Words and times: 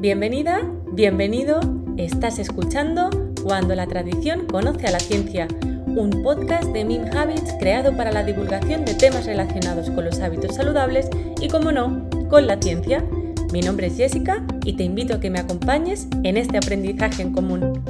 Bienvenida, 0.00 0.60
bienvenido, 0.92 1.58
estás 1.96 2.38
escuchando 2.38 3.10
Cuando 3.42 3.74
la 3.74 3.88
tradición 3.88 4.46
conoce 4.46 4.86
a 4.86 4.92
la 4.92 5.00
ciencia, 5.00 5.48
un 5.88 6.22
podcast 6.22 6.68
de 6.68 6.84
Mim 6.84 7.02
Habits 7.12 7.54
creado 7.58 7.96
para 7.96 8.12
la 8.12 8.22
divulgación 8.22 8.84
de 8.84 8.94
temas 8.94 9.26
relacionados 9.26 9.90
con 9.90 10.04
los 10.04 10.20
hábitos 10.20 10.54
saludables 10.54 11.10
y, 11.40 11.48
como 11.48 11.72
no, 11.72 12.08
con 12.30 12.46
la 12.46 12.62
ciencia. 12.62 13.04
Mi 13.52 13.60
nombre 13.60 13.88
es 13.88 13.96
Jessica 13.96 14.46
y 14.64 14.76
te 14.76 14.84
invito 14.84 15.14
a 15.14 15.20
que 15.20 15.30
me 15.30 15.40
acompañes 15.40 16.06
en 16.22 16.36
este 16.36 16.58
aprendizaje 16.58 17.22
en 17.22 17.32
común. 17.32 17.82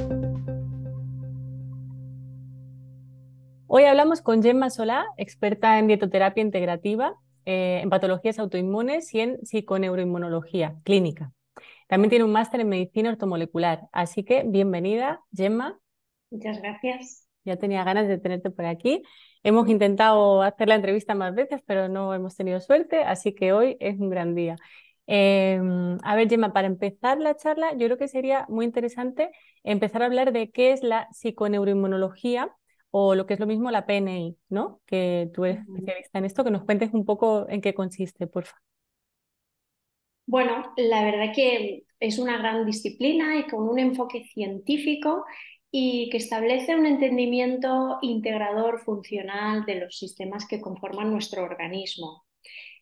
Hoy 3.67 3.83
hablamos 3.83 4.23
con 4.23 4.41
Gemma 4.41 4.71
Solá, 4.71 5.05
experta 5.17 5.77
en 5.77 5.85
dietoterapia 5.85 6.41
integrativa, 6.41 7.13
eh, 7.45 7.81
en 7.83 7.91
patologías 7.91 8.39
autoinmunes 8.39 9.13
y 9.13 9.19
en 9.19 9.45
psiconeuroinmunología 9.45 10.75
clínica. 10.83 11.33
También 11.89 12.11
tiene 12.11 12.23
un 12.23 12.31
máster 12.31 12.59
en 12.59 12.69
medicina 12.69 13.09
ortomolecular. 13.09 13.89
Así 13.91 14.23
que 14.23 14.43
bienvenida, 14.45 15.23
Gemma. 15.33 15.79
Muchas 16.29 16.61
gracias. 16.61 17.27
Ya 17.45 17.57
tenía 17.57 17.83
ganas 17.83 18.07
de 18.07 18.19
tenerte 18.19 18.51
por 18.51 18.65
aquí. 18.65 19.01
Hemos 19.41 19.67
intentado 19.67 20.43
hacer 20.43 20.67
la 20.67 20.75
entrevista 20.75 21.15
más 21.15 21.33
veces, 21.33 21.63
pero 21.65 21.89
no 21.89 22.13
hemos 22.13 22.35
tenido 22.35 22.59
suerte, 22.59 23.01
así 23.03 23.33
que 23.33 23.53
hoy 23.53 23.75
es 23.79 23.99
un 23.99 24.11
gran 24.11 24.35
día. 24.35 24.55
Em, 25.07 25.97
a 26.03 26.15
ver, 26.15 26.29
Gemma, 26.29 26.53
para 26.53 26.67
empezar 26.67 27.17
la 27.17 27.35
charla, 27.35 27.71
yo 27.71 27.87
creo 27.87 27.97
que 27.97 28.07
sería 28.07 28.45
muy 28.49 28.65
interesante 28.65 29.31
empezar 29.63 30.03
a 30.03 30.05
hablar 30.05 30.31
de 30.31 30.51
qué 30.51 30.73
es 30.73 30.83
la 30.83 31.07
psiconeuroinmunología 31.11 32.55
o 32.91 33.15
lo 33.15 33.25
que 33.25 33.33
es 33.33 33.39
lo 33.39 33.47
mismo 33.47 33.71
la 33.71 33.87
PNI, 33.87 34.37
¿no? 34.49 34.79
Que 34.85 35.31
tú 35.33 35.43
eres 35.45 35.61
especialista 35.61 36.19
en 36.19 36.25
esto, 36.25 36.43
que 36.43 36.51
nos 36.51 36.65
cuentes 36.65 36.93
un 36.93 37.03
poco 37.05 37.47
en 37.49 37.61
qué 37.61 37.73
consiste, 37.73 38.27
por 38.27 38.45
favor. 38.45 38.68
Bueno, 40.29 40.73
la 40.77 41.03
verdad 41.03 41.33
que 41.35 41.85
es 41.99 42.19
una 42.19 42.37
gran 42.37 42.63
disciplina 42.65 43.37
y 43.39 43.47
con 43.47 43.67
un 43.67 43.79
enfoque 43.79 44.25
científico 44.25 45.25
y 45.71 46.07
que 46.11 46.17
establece 46.17 46.75
un 46.75 46.85
entendimiento 46.85 47.97
integrador 48.03 48.79
funcional 48.83 49.65
de 49.65 49.75
los 49.79 49.97
sistemas 49.97 50.45
que 50.47 50.61
conforman 50.61 51.11
nuestro 51.11 51.41
organismo. 51.43 52.25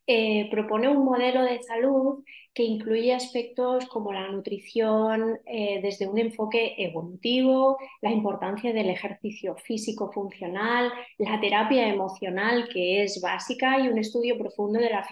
Eh, 0.10 0.48
propone 0.50 0.88
un 0.88 1.04
modelo 1.04 1.44
de 1.44 1.62
salud 1.62 2.24
que 2.54 2.64
incluye 2.64 3.14
aspectos 3.14 3.88
como 3.88 4.14
la 4.14 4.30
nutrición 4.30 5.38
eh, 5.46 5.82
desde 5.82 6.08
un 6.08 6.18
enfoque 6.18 6.76
evolutivo, 6.78 7.78
la 8.02 8.12
importancia 8.12 8.72
del 8.72 8.90
ejercicio 8.90 9.58
físico 9.58 10.10
funcional, 10.14 10.94
la 11.18 11.42
terapia 11.42 11.90
emocional 11.90 12.70
que 12.72 13.04
es 13.04 13.20
básica 13.22 13.80
y 13.82 13.90
un 13.90 13.98
estudio 13.98 14.38
profundo 14.38 14.80
de 14.80 14.92
la 14.92 15.06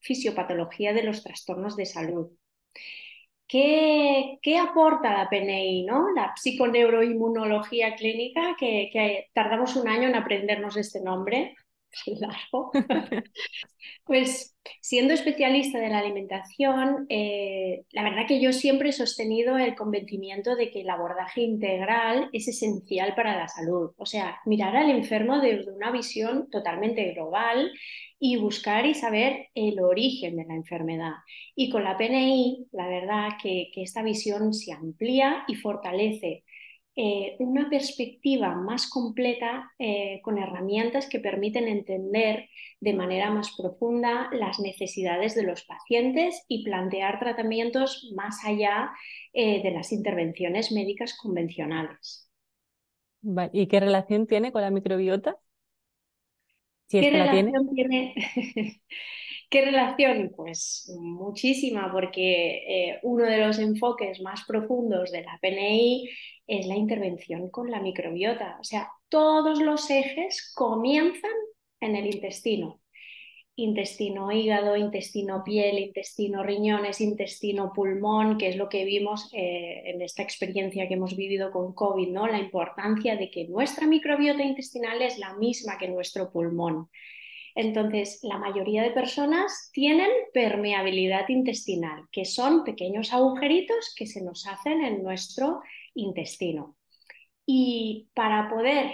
fisiopatología 0.00 0.92
de 0.92 1.04
los 1.04 1.22
trastornos 1.22 1.76
de 1.76 1.86
salud. 1.86 2.28
¿Qué, 3.46 4.58
aporta 4.60 5.12
la 5.12 5.28
PNI, 5.30 5.84
¿no? 5.84 6.12
la 6.16 6.34
psiconeuroinmunología 6.34 7.94
clínica, 7.94 8.56
que 8.58 9.28
tardamos 9.32 9.76
un 9.76 9.88
año 9.88 10.08
en 10.08 10.16
aprendernos 10.16 10.76
este 10.76 11.00
nombre? 11.00 11.54
pues 14.04 14.56
siendo 14.80 15.14
especialista 15.14 15.78
de 15.78 15.88
la 15.88 15.98
alimentación, 15.98 17.06
eh, 17.08 17.84
la 17.90 18.02
verdad 18.02 18.26
que 18.26 18.40
yo 18.40 18.52
siempre 18.52 18.90
he 18.90 18.92
sostenido 18.92 19.58
el 19.58 19.74
convencimiento 19.74 20.56
de 20.56 20.70
que 20.70 20.80
el 20.80 20.90
abordaje 20.90 21.42
integral 21.42 22.28
es 22.32 22.48
esencial 22.48 23.14
para 23.14 23.36
la 23.36 23.48
salud. 23.48 23.92
O 23.96 24.06
sea, 24.06 24.38
mirar 24.46 24.76
al 24.76 24.90
enfermo 24.90 25.40
desde 25.40 25.72
una 25.72 25.90
visión 25.90 26.48
totalmente 26.50 27.12
global 27.12 27.72
y 28.18 28.36
buscar 28.36 28.86
y 28.86 28.94
saber 28.94 29.48
el 29.54 29.78
origen 29.80 30.36
de 30.36 30.46
la 30.46 30.54
enfermedad. 30.54 31.12
Y 31.54 31.70
con 31.70 31.84
la 31.84 31.98
PNI, 31.98 32.66
la 32.72 32.88
verdad 32.88 33.28
que 33.42 33.70
esta 33.76 34.02
visión 34.02 34.54
se 34.54 34.72
amplía 34.72 35.44
y 35.48 35.54
fortalece 35.56 36.44
eh, 36.98 37.36
una 37.40 37.68
perspectiva 37.68 38.54
más 38.54 38.88
completa 38.88 39.70
eh, 39.78 40.20
con 40.22 40.38
herramientas 40.38 41.06
que 41.10 41.20
permiten 41.20 41.68
entender 41.68 42.48
de 42.80 42.94
manera 42.94 43.30
más 43.30 43.54
profunda 43.54 44.30
las 44.32 44.58
necesidades 44.60 45.34
de 45.34 45.42
los 45.42 45.64
pacientes 45.64 46.42
y 46.48 46.64
plantear 46.64 47.18
tratamientos 47.18 48.10
más 48.16 48.42
allá 48.46 48.92
eh, 49.34 49.62
de 49.62 49.72
las 49.72 49.92
intervenciones 49.92 50.72
médicas 50.72 51.14
convencionales. 51.18 52.30
¿Y 53.52 53.66
qué 53.66 53.80
relación 53.80 54.26
tiene 54.26 54.50
con 54.50 54.62
la 54.62 54.70
microbiota? 54.70 55.36
¿Qué 56.88 57.10
relación 57.10 57.68
tiene? 57.74 58.14
¿Qué 59.48 59.64
relación? 59.64 60.32
Pues 60.34 60.92
muchísima, 60.98 61.90
porque 61.92 62.98
uno 63.02 63.24
de 63.24 63.38
los 63.38 63.58
enfoques 63.58 64.20
más 64.20 64.44
profundos 64.46 65.12
de 65.12 65.22
la 65.22 65.38
PNI 65.40 66.08
es 66.46 66.66
la 66.66 66.76
intervención 66.76 67.50
con 67.50 67.70
la 67.70 67.80
microbiota. 67.80 68.56
O 68.60 68.64
sea, 68.64 68.90
todos 69.08 69.60
los 69.60 69.90
ejes 69.90 70.52
comienzan 70.54 71.30
en 71.80 71.96
el 71.96 72.06
intestino. 72.14 72.80
Intestino 73.58 74.30
hígado, 74.30 74.76
intestino 74.76 75.42
piel, 75.42 75.78
intestino 75.78 76.42
riñones, 76.42 77.00
intestino 77.00 77.72
pulmón, 77.74 78.36
que 78.36 78.48
es 78.48 78.56
lo 78.56 78.68
que 78.68 78.84
vimos 78.84 79.30
eh, 79.32 79.82
en 79.86 80.02
esta 80.02 80.22
experiencia 80.22 80.86
que 80.86 80.94
hemos 80.94 81.16
vivido 81.16 81.50
con 81.50 81.72
COVID, 81.72 82.08
¿no? 82.08 82.26
La 82.26 82.38
importancia 82.38 83.16
de 83.16 83.30
que 83.30 83.48
nuestra 83.48 83.86
microbiota 83.86 84.42
intestinal 84.42 85.00
es 85.00 85.18
la 85.18 85.34
misma 85.36 85.78
que 85.78 85.88
nuestro 85.88 86.30
pulmón. 86.30 86.90
Entonces, 87.56 88.20
la 88.22 88.36
mayoría 88.36 88.82
de 88.82 88.90
personas 88.90 89.70
tienen 89.72 90.10
permeabilidad 90.34 91.26
intestinal, 91.30 92.04
que 92.12 92.26
son 92.26 92.64
pequeños 92.64 93.14
agujeritos 93.14 93.94
que 93.96 94.06
se 94.06 94.22
nos 94.22 94.46
hacen 94.46 94.84
en 94.84 95.02
nuestro 95.02 95.62
intestino. 95.94 96.76
Y 97.46 98.10
para 98.12 98.50
poder 98.50 98.92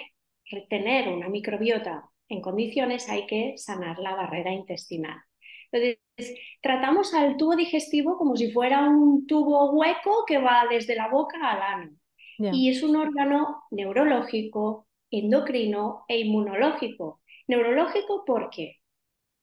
retener 0.48 1.08
una 1.08 1.28
microbiota 1.28 2.08
en 2.28 2.40
condiciones 2.40 3.08
hay 3.08 3.26
que 3.26 3.54
sanar 3.56 3.98
la 3.98 4.14
barrera 4.14 4.52
intestinal. 4.52 5.18
Entonces, 5.72 6.38
tratamos 6.60 7.14
al 7.14 7.36
tubo 7.36 7.56
digestivo 7.56 8.16
como 8.16 8.36
si 8.36 8.52
fuera 8.52 8.88
un 8.88 9.26
tubo 9.26 9.72
hueco 9.72 10.24
que 10.24 10.38
va 10.38 10.66
desde 10.70 10.94
la 10.94 11.08
boca 11.08 11.38
al 11.50 11.62
ano. 11.62 11.90
Y 12.38 12.70
es 12.70 12.82
un 12.82 12.94
órgano 12.94 13.64
neurológico, 13.72 14.86
endocrino 15.10 16.04
e 16.06 16.20
inmunológico. 16.20 17.20
Neurológico 17.48 18.24
porque 18.26 18.76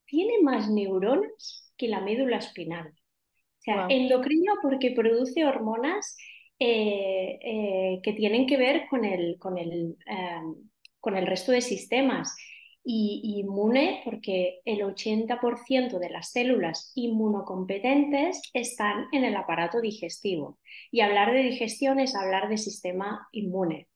tiene 0.06 0.42
más 0.42 0.70
neuronas 0.70 1.72
que 1.78 1.88
la 1.88 2.02
médula 2.02 2.38
espinal. 2.38 2.88
O 2.88 3.62
sea, 3.62 3.88
endocrino 3.90 4.54
porque 4.62 4.92
produce 4.92 5.46
hormonas 5.46 6.16
eh, 6.60 7.40
eh, 7.42 8.00
que 8.04 8.14
tienen 8.14 8.46
que 8.46 8.58
ver 8.58 8.88
con 8.90 9.06
el, 9.06 9.38
con 9.40 9.58
el, 9.58 9.98
em, 10.06 10.56
con 11.00 11.16
el 11.16 11.28
resto 11.28 11.52
de 11.52 11.62
sistemas. 11.62 12.36
Y, 12.84 13.22
inmune 13.42 14.02
porque 14.04 14.62
el 14.66 14.82
80% 14.82 16.00
de 16.00 16.10
las 16.10 16.32
células 16.32 16.92
inmunocompetentes 16.96 18.42
están 18.54 19.08
en 19.12 19.26
el 19.26 19.36
aparato 19.36 19.80
digestivo. 19.82 20.58
Y 20.90 21.02
hablar 21.02 21.34
de 21.34 21.44
digestión 21.44 22.00
es 22.00 22.16
hablar 22.16 22.50
de 22.50 22.58
sistema 22.58 23.28
inmune. 23.32 23.88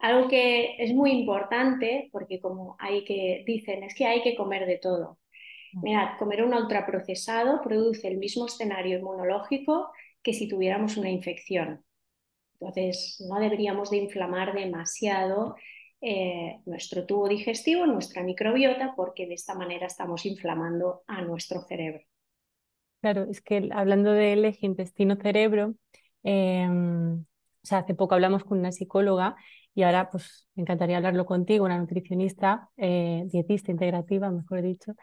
Algo 0.00 0.28
que 0.28 0.76
es 0.78 0.92
muy 0.94 1.12
importante, 1.12 2.08
porque 2.12 2.40
como 2.40 2.76
hay 2.78 3.04
que 3.04 3.44
dicen, 3.46 3.84
es 3.84 3.94
que 3.94 4.06
hay 4.06 4.22
que 4.22 4.34
comer 4.34 4.66
de 4.66 4.78
todo. 4.78 5.18
Mirad, 5.72 6.18
comer 6.18 6.42
un 6.42 6.54
ultraprocesado 6.54 7.60
produce 7.62 8.08
el 8.08 8.18
mismo 8.18 8.46
escenario 8.46 8.98
inmunológico 8.98 9.90
que 10.22 10.32
si 10.32 10.48
tuviéramos 10.48 10.96
una 10.96 11.10
infección. 11.10 11.84
Entonces, 12.54 13.24
no 13.28 13.38
deberíamos 13.38 13.90
de 13.90 13.98
inflamar 13.98 14.54
demasiado 14.54 15.54
eh, 16.00 16.60
nuestro 16.66 17.06
tubo 17.06 17.28
digestivo, 17.28 17.86
nuestra 17.86 18.22
microbiota, 18.22 18.94
porque 18.96 19.26
de 19.26 19.34
esta 19.34 19.54
manera 19.54 19.86
estamos 19.86 20.26
inflamando 20.26 21.02
a 21.06 21.22
nuestro 21.22 21.60
cerebro. 21.62 22.00
Claro, 23.00 23.26
es 23.30 23.40
que 23.40 23.68
hablando 23.72 24.12
del 24.12 24.44
eje 24.44 24.66
intestino-cerebro, 24.66 25.74
em, 26.22 27.20
o 27.20 27.66
sea, 27.66 27.78
hace 27.78 27.94
poco 27.94 28.14
hablamos 28.14 28.44
con 28.44 28.58
una 28.58 28.72
psicóloga 28.72 29.36
y 29.74 29.82
ahora 29.82 30.10
pues 30.10 30.48
me 30.54 30.62
encantaría 30.62 30.96
hablarlo 30.96 31.26
contigo, 31.26 31.64
una 31.64 31.78
nutricionista, 31.78 32.68
eh, 32.76 33.24
dietista 33.26 33.70
integrativa, 33.70 34.30
mejor 34.30 34.62
dicho. 34.62 34.94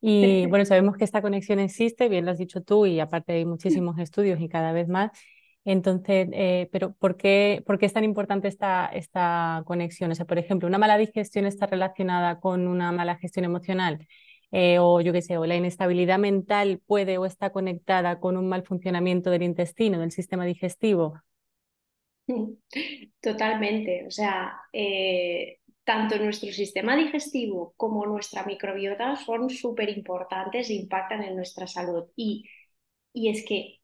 Y 0.00 0.46
bueno, 0.46 0.66
sabemos 0.66 0.96
que 0.98 1.04
esta 1.04 1.22
conexión 1.22 1.58
existe, 1.60 2.10
bien 2.10 2.26
lo 2.26 2.32
has 2.32 2.38
dicho 2.38 2.62
tú, 2.62 2.84
y 2.84 3.00
aparte 3.00 3.32
hay 3.32 3.46
muchísimos 3.46 3.98
estudios 3.98 4.38
y 4.40 4.48
cada 4.48 4.72
vez 4.72 4.86
más. 4.86 5.10
Entonces, 5.64 6.28
eh, 6.32 6.68
pero 6.72 6.92
¿por 6.92 7.16
qué, 7.16 7.62
¿por 7.64 7.78
qué, 7.78 7.86
es 7.86 7.94
tan 7.94 8.04
importante 8.04 8.48
esta, 8.48 8.86
esta 8.86 9.62
conexión? 9.64 10.10
O 10.10 10.14
sea, 10.14 10.26
por 10.26 10.38
ejemplo, 10.38 10.68
¿una 10.68 10.76
mala 10.76 10.98
digestión 10.98 11.46
está 11.46 11.66
relacionada 11.66 12.38
con 12.38 12.68
una 12.68 12.92
mala 12.92 13.16
gestión 13.16 13.46
emocional? 13.46 14.06
Eh, 14.52 14.78
o 14.78 15.00
yo 15.00 15.12
qué 15.12 15.22
sé, 15.22 15.38
o 15.38 15.46
la 15.46 15.56
inestabilidad 15.56 16.18
mental 16.18 16.80
puede 16.86 17.18
o 17.18 17.26
está 17.26 17.50
conectada 17.50 18.20
con 18.20 18.36
un 18.36 18.48
mal 18.48 18.62
funcionamiento 18.62 19.30
del 19.30 19.42
intestino, 19.42 19.98
del 19.98 20.12
sistema 20.12 20.44
digestivo. 20.44 21.14
Totalmente. 23.20 24.06
O 24.06 24.10
sea, 24.10 24.56
eh, 24.72 25.58
tanto 25.84 26.18
nuestro 26.18 26.52
sistema 26.52 26.96
digestivo 26.96 27.74
como 27.76 28.06
nuestra 28.06 28.44
microbiota 28.44 29.16
son 29.16 29.50
súper 29.50 29.90
importantes 29.90 30.70
e 30.70 30.74
impactan 30.74 31.22
en 31.22 31.36
nuestra 31.36 31.66
salud. 31.66 32.04
Y, 32.16 32.44
y 33.12 33.28
es 33.30 33.44
que 33.46 33.80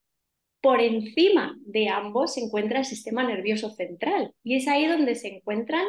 por 0.60 0.80
encima 0.80 1.56
de 1.66 1.88
ambos 1.88 2.34
se 2.34 2.40
encuentra 2.42 2.80
el 2.80 2.84
sistema 2.84 3.24
nervioso 3.24 3.70
central 3.70 4.34
y 4.44 4.56
es 4.56 4.68
ahí 4.68 4.86
donde 4.86 5.14
se 5.14 5.28
encuentran 5.36 5.86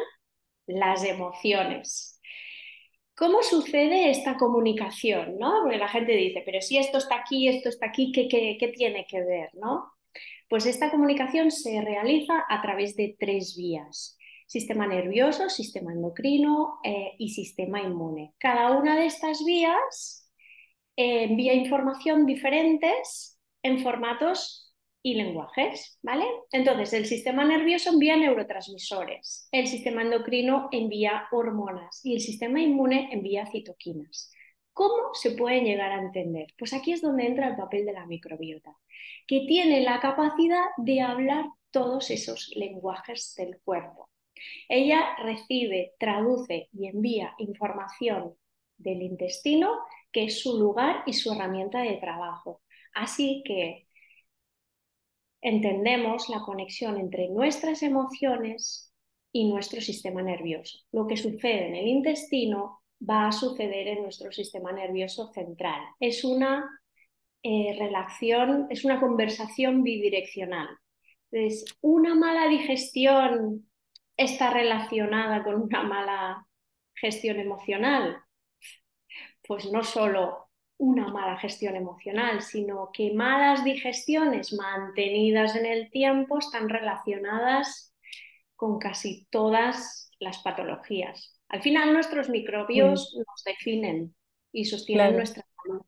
las 0.66 1.04
emociones. 1.04 2.20
¿Cómo 3.16 3.42
sucede 3.42 4.10
esta 4.10 4.36
comunicación? 4.36 5.38
¿no? 5.38 5.60
Porque 5.62 5.78
la 5.78 5.88
gente 5.88 6.12
dice, 6.12 6.42
pero 6.44 6.60
si 6.60 6.78
esto 6.78 6.98
está 6.98 7.16
aquí, 7.20 7.48
esto 7.48 7.68
está 7.68 7.86
aquí, 7.86 8.12
¿qué, 8.12 8.28
qué, 8.28 8.68
tiene 8.68 9.06
que 9.08 9.22
ver? 9.22 9.50
¿no? 9.54 9.92
Pues 10.52 10.66
esta 10.66 10.90
comunicación 10.90 11.50
se 11.50 11.80
realiza 11.80 12.44
a 12.46 12.60
través 12.60 12.94
de 12.94 13.16
tres 13.18 13.56
vías. 13.56 14.18
Sistema 14.46 14.86
nervioso, 14.86 15.48
sistema 15.48 15.94
endocrino 15.94 16.78
eh, 16.84 17.12
y 17.16 17.30
sistema 17.30 17.80
inmune. 17.80 18.34
Cada 18.38 18.70
una 18.72 18.94
de 18.96 19.06
estas 19.06 19.42
vías 19.46 20.30
eh, 20.94 21.22
envía 21.22 21.54
información 21.54 22.26
diferentes 22.26 23.40
en 23.62 23.78
formatos 23.78 24.74
y 25.02 25.14
lenguajes, 25.14 25.98
¿vale? 26.02 26.26
Entonces, 26.50 26.92
el 26.92 27.06
sistema 27.06 27.46
nervioso 27.46 27.88
envía 27.88 28.18
neurotransmisores, 28.18 29.48
el 29.52 29.66
sistema 29.66 30.02
endocrino 30.02 30.68
envía 30.70 31.28
hormonas 31.32 32.04
y 32.04 32.12
el 32.12 32.20
sistema 32.20 32.60
inmune 32.60 33.08
envía 33.10 33.46
citoquinas. 33.46 34.30
¿Cómo 34.72 35.14
se 35.14 35.32
pueden 35.32 35.64
llegar 35.64 35.92
a 35.92 36.02
entender? 36.02 36.54
Pues 36.58 36.72
aquí 36.72 36.92
es 36.92 37.02
donde 37.02 37.26
entra 37.26 37.48
el 37.48 37.56
papel 37.56 37.84
de 37.84 37.92
la 37.92 38.06
microbiota, 38.06 38.76
que 39.26 39.44
tiene 39.46 39.82
la 39.82 40.00
capacidad 40.00 40.64
de 40.78 41.00
hablar 41.02 41.46
todos 41.70 42.10
esos 42.10 42.50
lenguajes 42.56 43.34
del 43.36 43.60
cuerpo. 43.64 44.08
Ella 44.68 45.16
recibe, 45.22 45.94
traduce 45.98 46.68
y 46.72 46.86
envía 46.86 47.34
información 47.38 48.34
del 48.78 49.02
intestino, 49.02 49.70
que 50.10 50.24
es 50.24 50.40
su 50.40 50.58
lugar 50.58 51.02
y 51.06 51.12
su 51.12 51.32
herramienta 51.32 51.80
de 51.82 51.96
trabajo. 51.96 52.62
Así 52.94 53.42
que 53.44 53.86
entendemos 55.40 56.28
la 56.28 56.40
conexión 56.40 56.98
entre 56.98 57.28
nuestras 57.28 57.82
emociones 57.82 58.92
y 59.32 59.48
nuestro 59.48 59.80
sistema 59.80 60.22
nervioso. 60.22 60.78
Lo 60.92 61.06
que 61.06 61.16
sucede 61.16 61.68
en 61.68 61.76
el 61.76 61.88
intestino 61.88 62.81
va 63.08 63.28
a 63.28 63.32
suceder 63.32 63.88
en 63.88 64.02
nuestro 64.02 64.30
sistema 64.32 64.72
nervioso 64.72 65.32
central. 65.32 65.82
Es 66.00 66.24
una 66.24 66.68
eh, 67.42 67.76
relación, 67.78 68.66
es 68.70 68.84
una 68.84 69.00
conversación 69.00 69.82
bidireccional. 69.82 70.68
Entonces, 71.30 71.76
una 71.80 72.14
mala 72.14 72.48
digestión 72.48 73.68
está 74.16 74.50
relacionada 74.50 75.42
con 75.42 75.62
una 75.62 75.82
mala 75.82 76.46
gestión 76.94 77.40
emocional. 77.40 78.18
Pues 79.46 79.70
no 79.72 79.82
solo 79.82 80.50
una 80.78 81.08
mala 81.08 81.38
gestión 81.38 81.76
emocional, 81.76 82.42
sino 82.42 82.90
que 82.92 83.12
malas 83.12 83.64
digestiones 83.64 84.52
mantenidas 84.52 85.56
en 85.56 85.66
el 85.66 85.90
tiempo 85.90 86.38
están 86.38 86.68
relacionadas 86.68 87.94
con 88.56 88.78
casi 88.78 89.26
todas 89.30 90.10
las 90.20 90.38
patologías. 90.42 91.40
Al 91.52 91.62
final 91.62 91.92
nuestros 91.92 92.28
microbios 92.28 93.14
nos 93.14 93.44
definen 93.44 94.14
y 94.52 94.64
sostienen 94.64 95.16
nuestra 95.16 95.44
salud. 95.62 95.82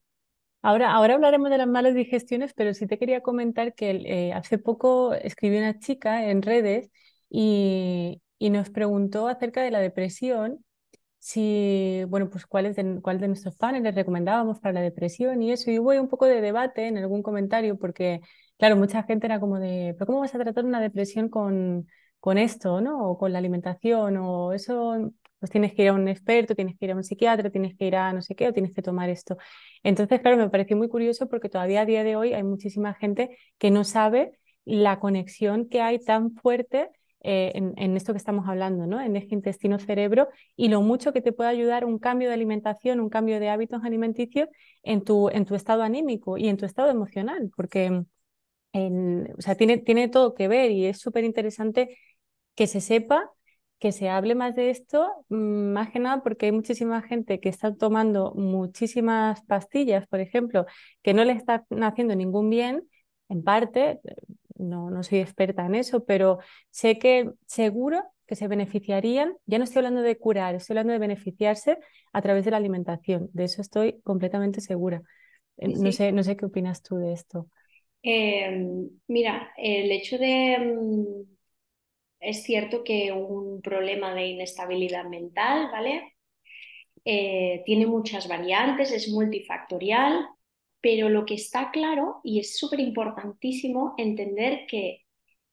Ahora, 0.62 0.92
ahora 0.92 1.14
hablaremos 1.14 1.50
de 1.50 1.58
las 1.58 1.66
malas 1.66 1.94
digestiones, 1.94 2.52
pero 2.54 2.72
sí 2.72 2.86
te 2.86 2.98
quería 2.98 3.22
comentar 3.22 3.74
que 3.74 3.90
eh, 3.90 4.32
hace 4.32 4.58
poco 4.58 5.12
escribió 5.14 5.58
una 5.58 5.78
chica 5.78 6.30
en 6.30 6.42
redes 6.42 6.90
y, 7.28 8.22
y 8.38 8.50
nos 8.50 8.70
preguntó 8.70 9.28
acerca 9.28 9.62
de 9.62 9.70
la 9.70 9.80
depresión 9.80 10.64
si, 11.18 12.02
bueno, 12.08 12.28
pues 12.28 12.46
cuáles 12.46 12.76
de, 12.76 13.00
cuál 13.02 13.18
de 13.18 13.28
nuestros 13.28 13.56
paneles 13.56 13.94
recomendábamos 13.94 14.60
para 14.60 14.74
la 14.74 14.82
depresión 14.82 15.42
y 15.42 15.52
eso. 15.52 15.70
Y 15.70 15.78
hubo 15.78 15.90
un 15.92 16.08
poco 16.08 16.26
de 16.26 16.42
debate 16.42 16.86
en 16.86 16.98
algún 16.98 17.22
comentario 17.22 17.78
porque, 17.78 18.20
claro, 18.58 18.76
mucha 18.76 19.02
gente 19.04 19.26
era 19.26 19.40
como 19.40 19.58
de, 19.58 19.94
pero 19.94 20.06
¿cómo 20.06 20.20
vas 20.20 20.34
a 20.34 20.38
tratar 20.38 20.66
una 20.66 20.80
depresión 20.82 21.30
con, 21.30 21.88
con 22.20 22.38
esto, 22.38 22.80
¿no? 22.82 23.08
O 23.08 23.18
con 23.18 23.32
la 23.32 23.38
alimentación, 23.38 24.18
o 24.18 24.52
eso, 24.52 25.10
pues 25.44 25.50
tienes 25.50 25.74
que 25.74 25.82
ir 25.82 25.88
a 25.88 25.92
un 25.92 26.08
experto, 26.08 26.54
tienes 26.54 26.74
que 26.78 26.86
ir 26.86 26.92
a 26.92 26.94
un 26.94 27.04
psiquiatra, 27.04 27.50
tienes 27.50 27.76
que 27.76 27.86
ir 27.86 27.96
a 27.96 28.14
no 28.14 28.22
sé 28.22 28.34
qué, 28.34 28.48
o 28.48 28.54
tienes 28.54 28.72
que 28.72 28.80
tomar 28.80 29.10
esto. 29.10 29.36
Entonces, 29.82 30.22
claro, 30.22 30.38
me 30.38 30.48
pareció 30.48 30.74
muy 30.74 30.88
curioso 30.88 31.28
porque 31.28 31.50
todavía 31.50 31.82
a 31.82 31.84
día 31.84 32.02
de 32.02 32.16
hoy 32.16 32.32
hay 32.32 32.42
muchísima 32.42 32.94
gente 32.94 33.36
que 33.58 33.70
no 33.70 33.84
sabe 33.84 34.38
la 34.64 35.00
conexión 35.00 35.68
que 35.68 35.82
hay 35.82 35.98
tan 35.98 36.34
fuerte 36.34 36.88
eh, 37.20 37.52
en, 37.54 37.94
esto 37.94 38.14
que 38.14 38.16
estamos 38.16 38.48
hablando, 38.48 38.86
¿no? 38.86 39.02
en 39.02 39.16
eje 39.16 39.34
intestino-cerebro, 39.34 40.28
y 40.56 40.68
lo 40.68 40.80
mucho 40.80 41.12
que 41.12 41.20
te 41.20 41.32
puede 41.32 41.50
ayudar 41.50 41.84
un 41.84 41.98
cambio 41.98 42.28
de 42.28 42.34
alimentación, 42.34 42.98
un 42.98 43.10
cambio 43.10 43.38
de 43.38 43.50
hábitos 43.50 43.84
alimenticios 43.84 44.48
en 44.82 45.04
tu, 45.04 45.28
en 45.28 45.44
tu 45.44 45.56
estado 45.56 45.82
anímico 45.82 46.38
y 46.38 46.48
en 46.48 46.56
tu 46.56 46.64
estado 46.64 46.88
emocional, 46.88 47.50
porque 47.54 48.02
o 48.72 49.42
sea, 49.42 49.56
tiene, 49.56 49.76
tiene 49.76 50.08
todo 50.08 50.34
que 50.34 50.48
ver 50.48 50.70
y 50.70 50.86
es 50.86 50.98
súper 51.00 51.24
interesante 51.24 51.98
que 52.54 52.66
se 52.66 52.80
sepa 52.80 53.30
que 53.78 53.92
se 53.92 54.08
hable 54.08 54.34
más 54.34 54.54
de 54.56 54.70
esto, 54.70 55.10
mm, 55.28 55.72
más 55.72 55.90
que 55.90 55.98
nada 55.98 56.22
porque 56.22 56.46
hay 56.46 56.52
muchísima 56.52 57.02
gente 57.02 57.40
que 57.40 57.48
está 57.48 57.74
tomando 57.74 58.32
muchísimas 58.34 59.42
pastillas, 59.44 60.06
por 60.06 60.20
ejemplo, 60.20 60.66
que 61.02 61.14
no 61.14 61.24
le 61.24 61.32
están 61.32 61.64
haciendo 61.82 62.16
ningún 62.16 62.50
bien, 62.50 62.88
en 63.28 63.42
parte, 63.42 64.00
no, 64.56 64.90
no 64.90 65.02
soy 65.02 65.18
experta 65.18 65.66
en 65.66 65.74
eso, 65.74 66.04
pero 66.04 66.38
sé 66.70 66.98
que 66.98 67.30
seguro 67.46 68.02
que 68.26 68.36
se 68.36 68.48
beneficiarían, 68.48 69.34
ya 69.46 69.58
no 69.58 69.64
estoy 69.64 69.80
hablando 69.80 70.02
de 70.02 70.16
curar, 70.16 70.54
estoy 70.54 70.74
hablando 70.74 70.94
de 70.94 70.98
beneficiarse 70.98 71.78
a 72.12 72.22
través 72.22 72.44
de 72.44 72.52
la 72.52 72.56
alimentación, 72.56 73.28
de 73.32 73.44
eso 73.44 73.60
estoy 73.60 74.00
completamente 74.02 74.60
segura. 74.60 75.02
Eh, 75.58 75.68
no, 75.68 75.92
sé, 75.92 76.12
no 76.12 76.22
sé 76.22 76.36
qué 76.36 76.46
opinas 76.46 76.82
tú 76.82 76.96
de 76.96 77.12
esto. 77.12 77.48
Em, 78.02 78.88
mira, 79.08 79.50
el 79.56 79.90
hecho 79.92 80.18
de... 80.18 81.26
Mm, 82.24 82.28
es 82.28 82.42
cierto 82.44 82.84
que 82.84 83.12
un 83.12 83.60
problema 83.62 84.14
de 84.14 84.28
inestabilidad 84.28 85.04
mental, 85.04 85.70
¿vale? 85.72 86.14
Eh, 87.04 87.62
tiene 87.66 87.86
muchas 87.86 88.28
variantes, 88.28 88.90
es 88.92 89.08
multifactorial, 89.10 90.26
pero 90.80 91.08
lo 91.08 91.24
que 91.26 91.34
está 91.34 91.70
claro, 91.70 92.20
y 92.24 92.40
es 92.40 92.58
súper 92.58 92.80
importantísimo 92.80 93.94
entender 93.98 94.66
que 94.66 95.02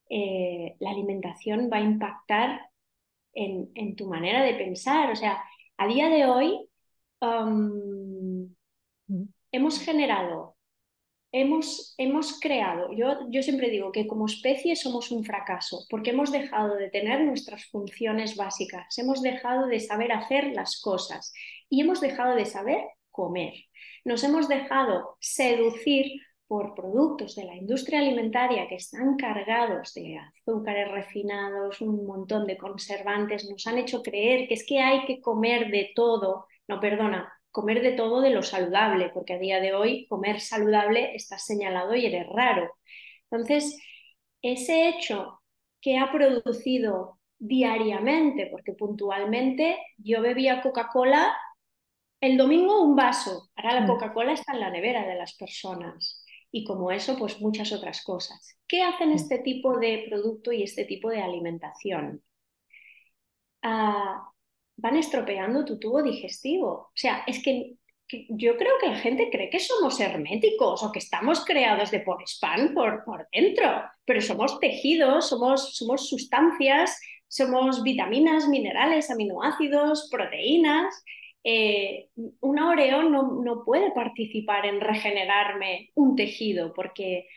eh, 0.10 0.76
la 0.80 0.92
alimentación 0.92 1.70
va 1.72 1.78
a 1.78 1.82
impactar 1.82 2.62
en, 3.34 3.96
tu 3.96 4.08
manera 4.08 4.44
de 4.44 4.56
pensar. 4.56 5.12
O 5.12 5.16
sea, 5.16 5.42
a 5.78 5.88
día 5.88 6.10
de 6.10 6.26
hoy 6.26 6.70
um, 7.22 8.54
hemos 9.52 9.80
generado, 9.84 10.56
hemos, 11.32 11.96
hemos 11.98 12.40
creado, 12.40 12.92
yo, 12.94 13.30
yo 13.30 13.42
siempre 13.44 13.70
digo 13.70 13.92
que 13.92 14.08
como 14.08 14.26
especie 14.26 14.76
somos 14.76 15.12
un 15.12 15.24
fracaso, 15.24 15.86
porque 15.90 16.12
hemos 16.12 16.32
dejado 16.32 16.76
de 16.76 16.90
tener 16.90 17.22
nuestras 17.22 17.66
funciones 17.66 18.36
básicas, 18.36 18.98
hemos 18.98 19.22
dejado 19.22 19.68
de 19.68 19.80
saber 19.80 20.12
hacer 20.12 20.52
las 20.54 20.80
cosas 20.82 21.34
y 21.70 21.82
hemos 21.82 22.02
dejado 22.02 22.36
de 22.36 22.46
saber 22.46 22.82
comer. 23.12 23.54
Nos 24.04 24.24
hemos 24.24 24.48
dejado 24.48 25.18
seducir 25.20 26.22
por 26.48 26.76
productos 26.76 27.36
de 27.36 27.46
la 27.46 27.56
industria 27.56 28.00
alimentaria 28.00 28.68
que 28.68 28.76
están 28.76 29.16
cargados 29.16 29.94
de 29.94 30.18
azúcares 30.18 30.92
refinados, 30.92 31.80
un 31.80 32.06
montón 32.06 32.46
de 32.46 32.58
conservantes, 32.58 33.50
nos 33.50 33.66
han 33.68 33.78
hecho 33.78 34.04
creer 34.04 34.50
que 34.50 34.56
es 34.56 34.66
que 34.66 34.80
hay 34.82 35.06
que 35.06 35.22
comer 35.22 35.72
de 35.72 35.92
todo, 35.96 36.48
no, 36.68 36.80
perdona, 36.82 37.32
comer 37.52 37.82
de 37.82 37.92
todo 37.92 38.22
de 38.22 38.32
lo 38.32 38.44
saludable, 38.44 39.12
porque 39.14 39.34
a 39.34 39.40
día 39.40 39.60
de 39.60 39.74
hoy 39.74 40.08
comer 40.08 40.40
saludable 40.40 41.16
está 41.16 41.38
señalado 41.38 41.96
y 41.96 42.06
eres 42.06 42.28
raro. 42.30 42.72
Entonces, 43.30 43.78
ese 44.42 44.90
hecho 44.90 45.42
que 45.82 45.98
ha 45.98 46.12
producido 46.12 47.20
diariamente, 47.38 48.48
porque 48.52 48.74
puntualmente 48.74 49.78
yo 49.98 50.22
bebía 50.22 50.62
Coca-Cola 50.62 51.36
el 52.22 52.38
domingo 52.38 52.84
un 52.84 52.96
vaso, 52.96 53.50
ahora 53.56 53.74
la 53.74 53.82
mm. 53.82 53.88
Coca-Cola 53.88 54.34
está 54.34 54.54
en 54.54 54.60
la 54.60 54.70
nevera 54.70 55.08
de 55.08 55.16
las 55.16 55.36
personas 55.36 56.24
y 56.52 56.64
como 56.64 56.92
eso, 56.92 57.18
pues 57.18 57.42
muchas 57.42 57.72
otras 57.72 58.04
cosas. 58.04 58.58
¿Qué 58.68 58.84
hacen 58.84 59.10
mm. 59.10 59.14
este 59.14 59.40
tipo 59.40 59.80
de 59.80 60.06
producto 60.08 60.52
y 60.52 60.62
este 60.62 60.86
tipo 60.86 61.10
de 61.10 61.22
alimentación? 61.22 62.24
Ah, 63.64 64.32
van 64.82 64.98
estropeando 64.98 65.66
tu 65.66 65.80
tubo 65.80 66.02
digestivo. 66.04 66.70
O 66.70 66.92
sea, 66.96 67.24
es 67.28 67.42
que, 67.44 67.76
yo 68.30 68.58
creo 68.58 68.74
que 68.82 68.90
la 68.90 68.98
gente 68.98 69.30
cree 69.32 69.50
que 69.50 69.60
somos 69.60 70.00
herméticos 70.02 70.84
o 70.84 70.92
que 70.92 71.00
estamos 71.00 71.46
creados 71.46 71.92
de 71.92 72.02
por 72.02 72.22
spam 72.24 72.74
por, 72.74 73.06
por 73.06 73.28
dentro, 73.32 73.84
pero 74.04 74.20
somos 74.20 74.60
tejidos, 74.60 75.30
somos, 75.30 75.78
somos 75.78 76.10
sustancias, 76.10 77.00
somos 77.30 77.84
vitaminas, 77.84 78.50
minerales, 78.50 79.10
aminoácidos, 79.10 80.10
proteínas 80.12 81.04
eh, 81.44 82.10
una 82.42 82.70
Oreo 82.70 83.04
no, 83.04 83.64
puede 83.66 83.92
participar 83.92 84.66
en 84.66 84.80
regenerarme 84.80 85.90
un 85.96 86.16
tejido 86.16 86.72
porque, 86.74 87.28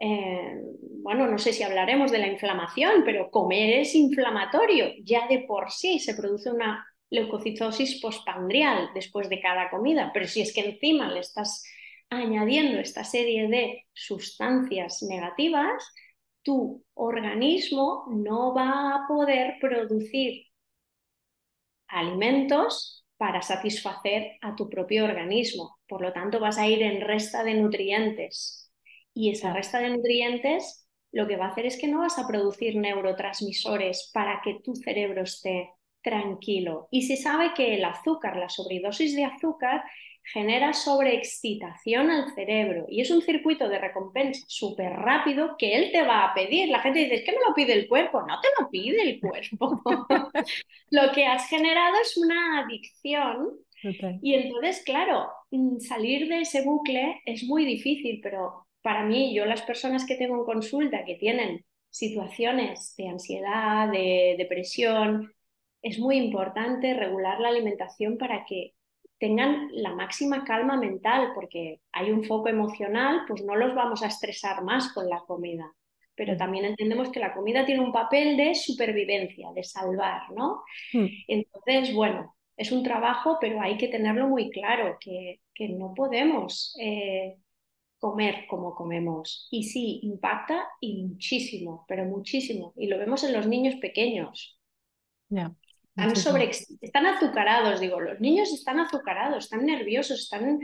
eh, 0.00 0.60
bueno, 1.02 1.28
no 1.28 1.38
sé 1.38 1.52
si 1.52 1.62
hablaremos 1.62 2.10
de 2.10 2.18
la 2.18 2.26
inflamación, 2.26 3.02
pero 3.04 3.30
comer 3.30 3.80
es 3.80 3.94
inflamatorio. 3.94 4.92
Ya 5.04 5.28
de 5.28 5.40
por 5.40 5.70
sí 5.70 5.98
se 6.00 6.14
produce 6.14 6.50
una 6.50 6.86
leucocitosis 7.12 8.00
postpandrial 8.00 8.90
después 8.94 9.28
de 9.28 9.40
cada 9.40 9.68
comida, 9.70 10.10
pero 10.14 10.26
si 10.26 10.40
es 10.40 10.52
que 10.54 10.62
encima 10.62 11.12
le 11.12 11.20
estás 11.20 11.62
añadiendo 12.08 12.78
esta 12.78 13.04
serie 13.04 13.48
de 13.48 13.86
sustancias 13.92 15.02
negativas, 15.02 15.84
tu 16.42 16.84
organismo 16.94 18.06
no 18.08 18.54
va 18.54 18.94
a 18.94 19.06
poder 19.06 19.56
producir 19.60 20.46
alimentos 21.86 23.04
para 23.18 23.42
satisfacer 23.42 24.38
a 24.40 24.56
tu 24.56 24.70
propio 24.70 25.04
organismo. 25.04 25.78
Por 25.86 26.00
lo 26.00 26.12
tanto, 26.14 26.40
vas 26.40 26.56
a 26.56 26.66
ir 26.66 26.82
en 26.82 27.02
resta 27.02 27.44
de 27.44 27.54
nutrientes. 27.54 28.72
Y 29.12 29.30
esa 29.30 29.52
resta 29.52 29.80
de 29.80 29.90
nutrientes 29.90 30.88
lo 31.12 31.28
que 31.28 31.36
va 31.36 31.46
a 31.46 31.48
hacer 31.50 31.66
es 31.66 31.78
que 31.78 31.88
no 31.88 32.00
vas 32.00 32.18
a 32.18 32.26
producir 32.26 32.74
neurotransmisores 32.76 34.10
para 34.14 34.40
que 34.42 34.60
tu 34.64 34.74
cerebro 34.74 35.22
esté 35.22 35.68
tranquilo. 36.02 36.88
Y 36.90 37.02
se 37.02 37.16
sabe 37.16 37.52
que 37.54 37.74
el 37.74 37.84
azúcar, 37.84 38.36
la 38.36 38.48
sobredosis 38.48 39.14
de 39.16 39.24
azúcar, 39.24 39.82
genera 40.24 40.72
sobreexcitación 40.72 42.10
al 42.10 42.32
cerebro 42.34 42.86
y 42.88 43.00
es 43.00 43.10
un 43.10 43.22
circuito 43.22 43.68
de 43.68 43.78
recompensa 43.78 44.44
súper 44.46 44.92
rápido 44.92 45.56
que 45.58 45.74
él 45.74 45.90
te 45.90 46.02
va 46.02 46.24
a 46.24 46.34
pedir. 46.34 46.68
La 46.68 46.80
gente 46.80 47.00
dice, 47.00 47.16
es 47.16 47.24
que 47.24 47.32
me 47.32 47.38
lo 47.46 47.54
pide 47.54 47.72
el 47.72 47.88
cuerpo. 47.88 48.22
No 48.22 48.40
te 48.40 48.48
lo 48.60 48.70
pide 48.70 49.02
el 49.02 49.20
cuerpo. 49.20 49.82
lo 50.90 51.12
que 51.12 51.26
has 51.26 51.48
generado 51.48 51.96
es 52.00 52.16
una 52.16 52.60
adicción. 52.60 53.50
Y 54.22 54.34
entonces, 54.34 54.82
claro, 54.84 55.28
mm, 55.50 55.78
salir 55.78 56.28
de 56.28 56.42
ese 56.42 56.62
bucle 56.62 57.20
es 57.26 57.42
muy 57.44 57.64
difícil, 57.64 58.20
pero 58.22 58.68
para 58.80 59.04
mí, 59.04 59.34
yo 59.34 59.44
las 59.44 59.62
personas 59.62 60.06
que 60.06 60.14
tengo 60.14 60.36
en 60.36 60.44
consulta 60.44 61.04
que 61.04 61.16
tienen 61.16 61.64
situaciones 61.90 62.94
de 62.96 63.08
ansiedad, 63.08 63.90
de 63.90 64.36
depresión, 64.38 65.32
es 65.82 65.98
muy 65.98 66.16
importante 66.16 66.94
regular 66.94 67.40
la 67.40 67.48
alimentación 67.48 68.16
para 68.16 68.44
que 68.44 68.74
tengan 69.18 69.68
la 69.72 69.94
máxima 69.94 70.44
calma 70.44 70.76
mental, 70.76 71.30
porque 71.34 71.80
hay 71.92 72.10
un 72.10 72.24
foco 72.24 72.48
emocional, 72.48 73.22
pues 73.28 73.44
no 73.44 73.54
los 73.54 73.74
vamos 73.74 74.02
a 74.02 74.08
estresar 74.08 74.64
más 74.64 74.92
con 74.92 75.08
la 75.08 75.20
comida. 75.20 75.72
Pero 76.14 76.36
también 76.36 76.64
entendemos 76.64 77.10
que 77.10 77.20
la 77.20 77.32
comida 77.32 77.64
tiene 77.64 77.80
un 77.80 77.92
papel 77.92 78.36
de 78.36 78.54
supervivencia, 78.54 79.50
de 79.54 79.64
salvar, 79.64 80.30
¿no? 80.32 80.62
Hmm. 80.92 81.06
Entonces, 81.26 81.94
bueno, 81.94 82.34
es 82.56 82.70
un 82.72 82.82
trabajo, 82.82 83.38
pero 83.40 83.60
hay 83.60 83.76
que 83.76 83.88
tenerlo 83.88 84.28
muy 84.28 84.50
claro, 84.50 84.98
que, 85.00 85.40
que 85.54 85.68
no 85.68 85.94
podemos 85.94 86.76
eh, 86.80 87.36
comer 87.98 88.46
como 88.48 88.74
comemos. 88.74 89.46
Y 89.50 89.64
sí, 89.64 90.00
impacta 90.02 90.66
y 90.80 91.04
muchísimo, 91.04 91.84
pero 91.86 92.04
muchísimo. 92.04 92.72
Y 92.76 92.88
lo 92.88 92.98
vemos 92.98 93.22
en 93.24 93.32
los 93.32 93.46
niños 93.46 93.76
pequeños. 93.76 94.58
Están, 95.94 96.16
sobre, 96.16 96.50
están 96.80 97.06
azucarados, 97.06 97.80
digo, 97.80 98.00
los 98.00 98.20
niños 98.20 98.52
están 98.52 98.80
azucarados, 98.80 99.44
están 99.44 99.66
nerviosos, 99.66 100.20
están 100.20 100.60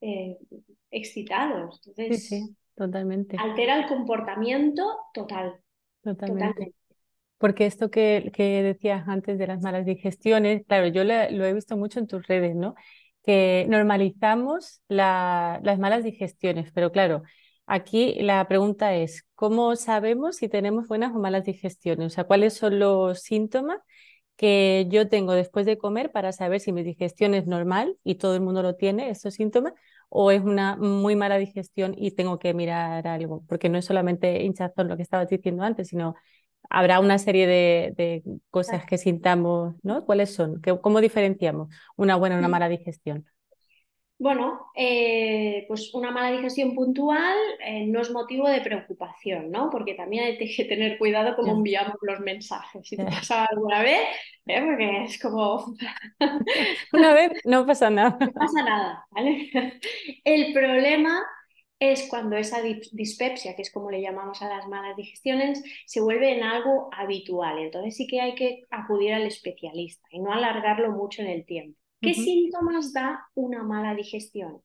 eh, 0.00 0.36
excitados. 0.90 1.80
Entonces, 1.86 2.28
sí, 2.28 2.40
sí, 2.40 2.56
totalmente. 2.74 3.36
Altera 3.38 3.78
el 3.78 3.86
comportamiento 3.86 4.84
total. 5.12 5.54
Totalmente. 6.02 6.74
Porque 7.38 7.66
esto 7.66 7.90
que, 7.90 8.30
que, 8.34 8.62
decías 8.62 9.06
antes 9.08 9.38
de 9.38 9.46
las 9.46 9.60
malas 9.60 9.84
digestiones, 9.84 10.64
claro, 10.66 10.86
yo 10.88 11.04
lo 11.04 11.44
he 11.44 11.52
visto 11.52 11.76
mucho 11.76 11.98
en 11.98 12.06
tus 12.06 12.26
redes, 12.26 12.54
¿no? 12.54 12.74
que 13.24 13.66
normalizamos 13.68 14.82
las 14.88 15.78
malas 15.78 16.04
digestiones, 16.04 16.70
pero 16.72 16.92
claro, 16.92 17.22
aquí 17.66 18.16
la 18.20 18.46
pregunta 18.46 18.94
es, 18.94 19.24
¿cómo 19.34 19.76
sabemos 19.76 20.36
si 20.36 20.48
tenemos 20.48 20.88
buenas 20.88 21.14
o 21.14 21.18
malas 21.18 21.44
digestiones? 21.44 22.06
O 22.06 22.10
sea, 22.10 22.24
¿cuáles 22.24 22.52
son 22.54 22.78
los 22.78 23.22
síntomas 23.22 23.80
que 24.36 24.86
yo 24.90 25.08
tengo 25.08 25.32
después 25.32 25.66
de 25.66 25.78
comer 25.78 26.10
para 26.12 26.32
saber 26.32 26.60
si 26.60 26.72
mi 26.72 26.82
digestión 26.82 27.34
es 27.34 27.46
normal 27.46 27.96
y 28.04 28.16
todo 28.16 28.34
el 28.34 28.40
mundo 28.40 28.62
lo 28.62 28.74
tiene, 28.76 29.10
estos 29.10 29.34
síntomas, 29.34 29.74
o 30.08 30.30
es 30.30 30.42
una 30.42 30.76
muy 30.76 31.16
mala 31.16 31.38
digestión 31.38 31.94
y 31.96 32.12
tengo 32.12 32.38
que 32.38 32.54
mirar 32.54 33.06
algo? 33.06 33.44
Porque 33.48 33.68
no 33.68 33.78
es 33.78 33.84
solamente 33.84 34.42
hinchazón 34.42 34.88
lo 34.88 34.96
que 34.96 35.02
estabas 35.02 35.28
diciendo 35.28 35.62
antes, 35.62 35.88
sino 35.88 36.14
habrá 36.70 37.00
una 37.00 37.18
serie 37.18 37.46
de, 37.46 38.22
cosas 38.50 38.84
que 38.86 38.98
sintamos, 38.98 39.74
¿no? 39.82 40.04
¿Cuáles 40.04 40.34
son? 40.34 40.60
¿Cómo 40.82 41.00
diferenciamos 41.00 41.68
una 41.96 42.16
buena 42.16 42.36
y 42.36 42.38
una 42.38 42.48
mala 42.48 42.68
digestión? 42.68 43.26
Bueno, 44.24 44.70
eh, 44.74 45.66
pues 45.68 45.92
una 45.92 46.10
mala 46.10 46.34
digestión 46.34 46.74
puntual 46.74 47.36
eh, 47.62 47.84
no 47.84 48.00
es 48.00 48.10
motivo 48.10 48.48
de 48.48 48.62
preocupación, 48.62 49.50
¿no? 49.50 49.68
Porque 49.68 49.92
también 49.92 50.24
hay 50.24 50.38
que 50.38 50.64
tener 50.64 50.96
cuidado 50.96 51.36
cómo 51.36 51.52
enviamos 51.52 51.96
los 52.00 52.20
mensajes. 52.20 52.88
Si 52.88 52.96
te 52.96 53.04
pasa 53.04 53.44
alguna 53.44 53.82
vez, 53.82 54.00
¿eh? 54.46 54.62
porque 54.64 55.04
es 55.04 55.20
como... 55.20 55.76
una 56.94 57.12
vez 57.12 57.32
no 57.44 57.66
pasa 57.66 57.90
nada. 57.90 58.16
No 58.18 58.32
pasa 58.32 58.62
nada, 58.62 59.06
¿vale? 59.10 59.50
El 60.24 60.54
problema 60.54 61.22
es 61.78 62.08
cuando 62.08 62.38
esa 62.38 62.62
dispepsia, 62.62 63.54
que 63.54 63.60
es 63.60 63.70
como 63.70 63.90
le 63.90 64.00
llamamos 64.00 64.40
a 64.40 64.48
las 64.48 64.66
malas 64.68 64.96
digestiones, 64.96 65.62
se 65.84 66.00
vuelve 66.00 66.34
en 66.34 66.44
algo 66.44 66.88
habitual. 66.96 67.58
Entonces 67.58 67.94
sí 67.94 68.06
que 68.06 68.22
hay 68.22 68.34
que 68.34 68.62
acudir 68.70 69.12
al 69.12 69.26
especialista 69.26 70.08
y 70.10 70.20
no 70.20 70.32
alargarlo 70.32 70.92
mucho 70.92 71.20
en 71.20 71.28
el 71.28 71.44
tiempo. 71.44 71.83
¿Qué 72.04 72.14
síntomas 72.14 72.92
da 72.92 73.26
una 73.34 73.62
mala 73.62 73.94
digestión? 73.94 74.60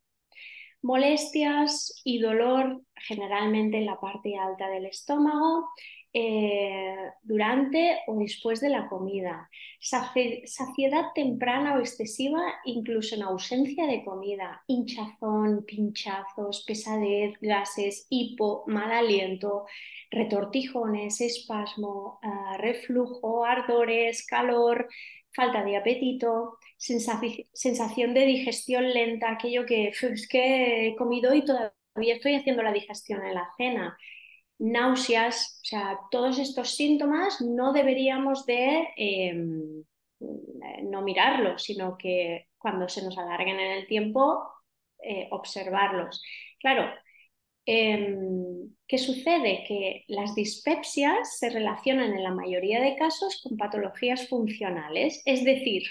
Molestias 0.81 2.01
y 2.03 2.19
dolor 2.19 2.81
generalmente 2.96 3.77
en 3.77 3.86
la 3.86 4.00
parte 4.00 4.38
alta 4.38 4.69
del 4.69 4.86
estómago, 4.86 5.69
eh, 6.12 7.12
durante 7.22 8.00
o 8.08 8.17
después 8.17 8.62
de 8.62 8.69
la 8.69 8.88
comida, 8.88 9.48
saciedad 9.79 11.05
temprana 11.13 11.75
o 11.75 11.79
excesiva 11.79 12.41
incluso 12.65 13.13
en 13.13 13.22
ausencia 13.22 13.86
de 13.86 14.03
comida, 14.03 14.63
hinchazón, 14.65 15.65
pinchazos, 15.65 16.63
pesadez, 16.65 17.36
gases, 17.41 18.08
hipo, 18.10 18.63
mal 18.65 18.91
aliento, 18.91 19.65
retortijones, 20.10 21.22
espasmo, 21.22 22.19
ah, 22.24 22.58
reflujo, 22.58 23.46
ardores, 23.46 24.25
calor, 24.25 24.88
falta 25.31 25.63
de 25.63 25.77
apetito, 25.77 26.58
sensación 26.79 28.13
de 28.13 28.25
digestión 28.25 28.89
lenta, 28.93 29.31
aquello 29.31 29.65
que 29.65 29.89
es 29.89 30.27
que 30.27 30.88
he 30.88 30.95
comido 30.95 31.33
y 31.33 31.43
todavía 31.45 32.15
estoy 32.15 32.36
haciendo 32.36 32.63
la 32.63 32.74
digestión 32.74 33.24
en 33.25 33.36
la 33.36 33.50
cena 33.57 33.98
náuseas, 34.59 35.59
o 35.63 35.65
sea, 35.65 36.00
todos 36.12 36.38
estos 36.38 36.75
síntomas 36.75 37.41
no 37.41 37.71
deberíamos 37.74 38.45
de 38.45 38.89
em, 38.98 39.83
no 40.83 41.01
mirarlos, 41.01 41.63
sino 41.63 41.98
que 41.98 42.48
cuando 42.57 42.89
se 42.89 43.01
nos 43.03 43.17
alarguen 43.17 43.59
en 43.59 43.71
el 43.71 43.88
tiempo, 43.88 44.43
eh, 45.01 45.27
observarlos. 45.31 46.21
Claro, 46.59 46.91
em, 47.65 48.75
¿qué 48.88 48.98
sucede? 48.98 49.63
Que 49.67 50.03
las 50.07 50.36
dispepsias 50.36 51.38
se 51.39 51.50
relacionan 51.50 52.13
en 52.13 52.24
la 52.24 52.31
mayoría 52.33 52.81
de 52.81 52.95
casos 52.98 53.41
con 53.43 53.57
patologías 53.57 54.27
funcionales, 54.27 55.21
es 55.25 55.45
decir, 55.45 55.83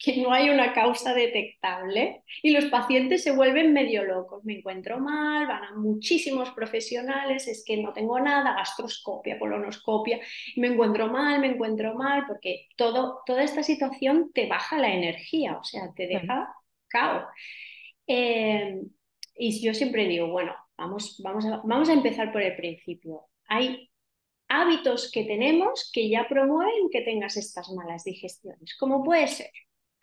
que 0.00 0.16
no 0.16 0.32
hay 0.32 0.48
una 0.48 0.72
causa 0.72 1.12
detectable 1.12 2.22
y 2.42 2.50
los 2.52 2.64
pacientes 2.66 3.22
se 3.22 3.32
vuelven 3.32 3.74
medio 3.74 4.02
locos. 4.02 4.42
Me 4.44 4.54
encuentro 4.54 4.98
mal, 4.98 5.46
van 5.46 5.62
a 5.62 5.76
muchísimos 5.76 6.50
profesionales, 6.52 7.46
es 7.46 7.62
que 7.66 7.76
no 7.76 7.92
tengo 7.92 8.18
nada, 8.18 8.54
gastroscopia, 8.54 9.38
colonoscopia, 9.38 10.18
me 10.56 10.68
encuentro 10.68 11.08
mal, 11.08 11.38
me 11.40 11.48
encuentro 11.48 11.94
mal, 11.94 12.24
porque 12.26 12.68
todo, 12.76 13.20
toda 13.26 13.42
esta 13.42 13.62
situación 13.62 14.30
te 14.32 14.46
baja 14.46 14.78
la 14.78 14.92
energía, 14.94 15.58
o 15.58 15.64
sea, 15.64 15.92
te 15.94 16.06
deja 16.06 16.48
caos. 16.88 17.24
Eh, 18.06 18.80
y 19.36 19.62
yo 19.62 19.74
siempre 19.74 20.06
digo, 20.08 20.28
bueno, 20.28 20.54
vamos, 20.78 21.20
vamos, 21.22 21.44
a, 21.44 21.60
vamos 21.62 21.90
a 21.90 21.92
empezar 21.92 22.32
por 22.32 22.40
el 22.40 22.56
principio. 22.56 23.26
Hay 23.48 23.90
hábitos 24.48 25.10
que 25.12 25.24
tenemos 25.24 25.90
que 25.92 26.08
ya 26.08 26.26
promueven 26.26 26.88
que 26.90 27.02
tengas 27.02 27.36
estas 27.36 27.68
malas 27.70 28.04
digestiones. 28.04 28.76
¿Cómo 28.78 29.04
puede 29.04 29.28
ser? 29.28 29.50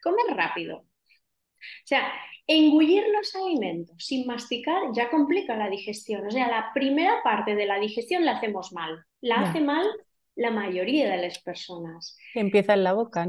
Comer 0.01 0.35
rápido. 0.35 0.77
O 0.79 1.85
sea, 1.85 2.11
engullir 2.45 3.03
los 3.13 3.35
alimentos 3.35 4.05
sin 4.05 4.25
masticar 4.25 4.83
ya 4.93 5.09
complica 5.09 5.55
la 5.55 5.69
digestión. 5.69 6.25
O 6.25 6.31
sea, 6.31 6.47
la 6.47 6.71
primera 6.73 7.21
parte 7.23 7.55
de 7.55 7.65
la 7.65 7.79
digestión 7.79 8.25
la 8.25 8.37
hacemos 8.37 8.71
mal. 8.73 9.03
La 9.21 9.41
hace 9.41 9.59
mal 9.59 9.85
la 10.35 10.51
mayoría 10.51 11.09
de 11.09 11.17
las 11.17 11.39
personas. 11.39 12.17
Empieza 12.33 12.73
en 12.73 12.83
la 12.83 12.93
boca, 12.93 13.27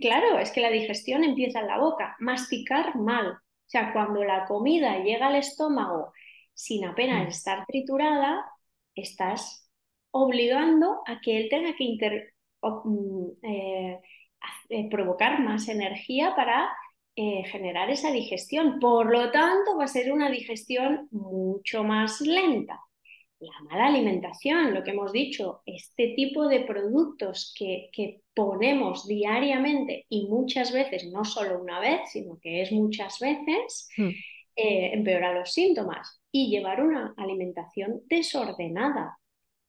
Claro, 0.00 0.38
es 0.38 0.50
que 0.50 0.60
la 0.60 0.70
digestión 0.70 1.24
empieza 1.24 1.60
en 1.60 1.66
la 1.66 1.78
boca. 1.78 2.14
Masticar 2.18 2.96
mal. 2.96 3.32
O 3.32 3.70
sea, 3.70 3.92
cuando 3.92 4.22
la 4.22 4.44
comida 4.44 5.02
llega 5.02 5.28
al 5.28 5.36
estómago 5.36 6.12
sin 6.52 6.84
apenas 6.84 7.24
mm. 7.24 7.28
estar 7.28 7.66
triturada, 7.66 8.44
estás 8.94 9.70
obligando 10.10 11.02
a 11.06 11.20
que 11.20 11.38
él 11.38 11.48
tenga 11.48 11.74
que 11.74 11.84
inter... 11.84 12.34
Mm, 12.62 13.28
eh, 13.42 14.00
eh, 14.68 14.88
provocar 14.90 15.40
más 15.40 15.68
energía 15.68 16.34
para 16.36 16.68
eh, 17.16 17.42
generar 17.50 17.90
esa 17.90 18.12
digestión. 18.12 18.78
Por 18.78 19.10
lo 19.10 19.30
tanto, 19.32 19.76
va 19.76 19.84
a 19.84 19.88
ser 19.88 20.12
una 20.12 20.30
digestión 20.30 21.08
mucho 21.10 21.82
más 21.82 22.20
lenta. 22.20 22.78
La 23.40 23.60
mala 23.68 23.86
alimentación, 23.86 24.74
lo 24.74 24.84
que 24.84 24.90
hemos 24.90 25.10
dicho, 25.10 25.62
este 25.64 26.14
tipo 26.14 26.46
de 26.46 26.60
productos 26.60 27.54
que, 27.56 27.88
que 27.92 28.20
ponemos 28.34 29.06
diariamente 29.06 30.06
y 30.08 30.26
muchas 30.28 30.70
veces, 30.70 31.10
no 31.10 31.24
solo 31.24 31.60
una 31.60 31.80
vez, 31.80 32.02
sino 32.12 32.38
que 32.40 32.62
es 32.62 32.70
muchas 32.70 33.18
veces, 33.20 33.88
hmm. 33.96 34.08
eh, 34.54 34.90
empeora 34.92 35.32
los 35.32 35.52
síntomas. 35.52 36.20
Y 36.30 36.50
llevar 36.50 36.82
una 36.82 37.14
alimentación 37.16 38.02
desordenada 38.06 39.18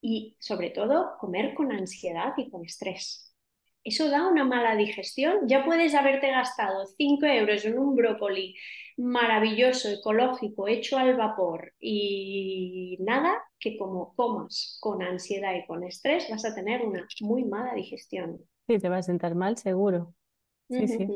y 0.00 0.36
sobre 0.38 0.70
todo 0.70 1.16
comer 1.18 1.54
con 1.54 1.72
ansiedad 1.72 2.34
y 2.36 2.50
con 2.50 2.64
estrés 2.64 3.29
eso 3.84 4.08
da 4.10 4.28
una 4.28 4.44
mala 4.44 4.76
digestión. 4.76 5.46
Ya 5.48 5.64
puedes 5.64 5.94
haberte 5.94 6.30
gastado 6.30 6.86
5 6.86 7.26
euros 7.26 7.64
en 7.64 7.78
un 7.78 7.94
brócoli 7.94 8.56
maravilloso, 8.96 9.88
ecológico, 9.90 10.68
hecho 10.68 10.98
al 10.98 11.16
vapor 11.16 11.72
y 11.80 12.98
nada, 13.00 13.32
que 13.58 13.78
como 13.78 14.14
comas 14.14 14.78
con 14.80 15.02
ansiedad 15.02 15.54
y 15.54 15.66
con 15.66 15.84
estrés 15.84 16.28
vas 16.30 16.44
a 16.44 16.54
tener 16.54 16.82
una 16.82 17.06
muy 17.22 17.44
mala 17.44 17.74
digestión. 17.74 18.40
Sí, 18.66 18.78
te 18.78 18.88
va 18.88 18.98
a 18.98 19.02
sentar 19.02 19.34
mal, 19.34 19.58
seguro. 19.58 20.14
Sí, 20.68 20.88
sí. 20.88 21.14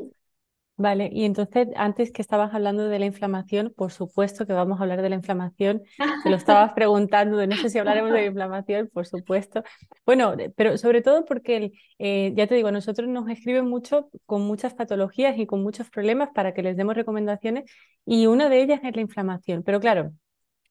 Vale, 0.76 1.08
y 1.12 1.24
entonces 1.24 1.68
antes 1.76 2.10
que 2.10 2.20
estabas 2.20 2.52
hablando 2.52 2.88
de 2.88 2.98
la 2.98 3.06
inflamación, 3.06 3.72
por 3.76 3.92
supuesto 3.92 4.44
que 4.44 4.52
vamos 4.52 4.80
a 4.80 4.82
hablar 4.82 5.02
de 5.02 5.08
la 5.08 5.14
inflamación. 5.14 5.82
Te 6.24 6.30
lo 6.30 6.34
estabas 6.34 6.72
preguntando 6.74 7.36
de 7.36 7.46
no 7.46 7.56
sé 7.56 7.70
si 7.70 7.78
hablaremos 7.78 8.12
de 8.12 8.22
la 8.22 8.26
inflamación, 8.26 8.90
por 8.92 9.06
supuesto. 9.06 9.62
Bueno, 10.04 10.34
pero 10.56 10.76
sobre 10.76 11.00
todo 11.00 11.24
porque, 11.24 11.72
eh, 11.98 12.32
ya 12.36 12.48
te 12.48 12.56
digo, 12.56 12.72
nosotros 12.72 13.08
nos 13.08 13.28
escriben 13.28 13.68
mucho 13.68 14.10
con 14.26 14.42
muchas 14.42 14.74
patologías 14.74 15.38
y 15.38 15.46
con 15.46 15.62
muchos 15.62 15.90
problemas 15.90 16.30
para 16.34 16.54
que 16.54 16.62
les 16.64 16.76
demos 16.76 16.96
recomendaciones 16.96 17.70
y 18.04 18.26
una 18.26 18.48
de 18.48 18.60
ellas 18.62 18.80
es 18.82 18.96
la 18.96 19.02
inflamación. 19.02 19.62
Pero 19.62 19.78
claro, 19.78 20.12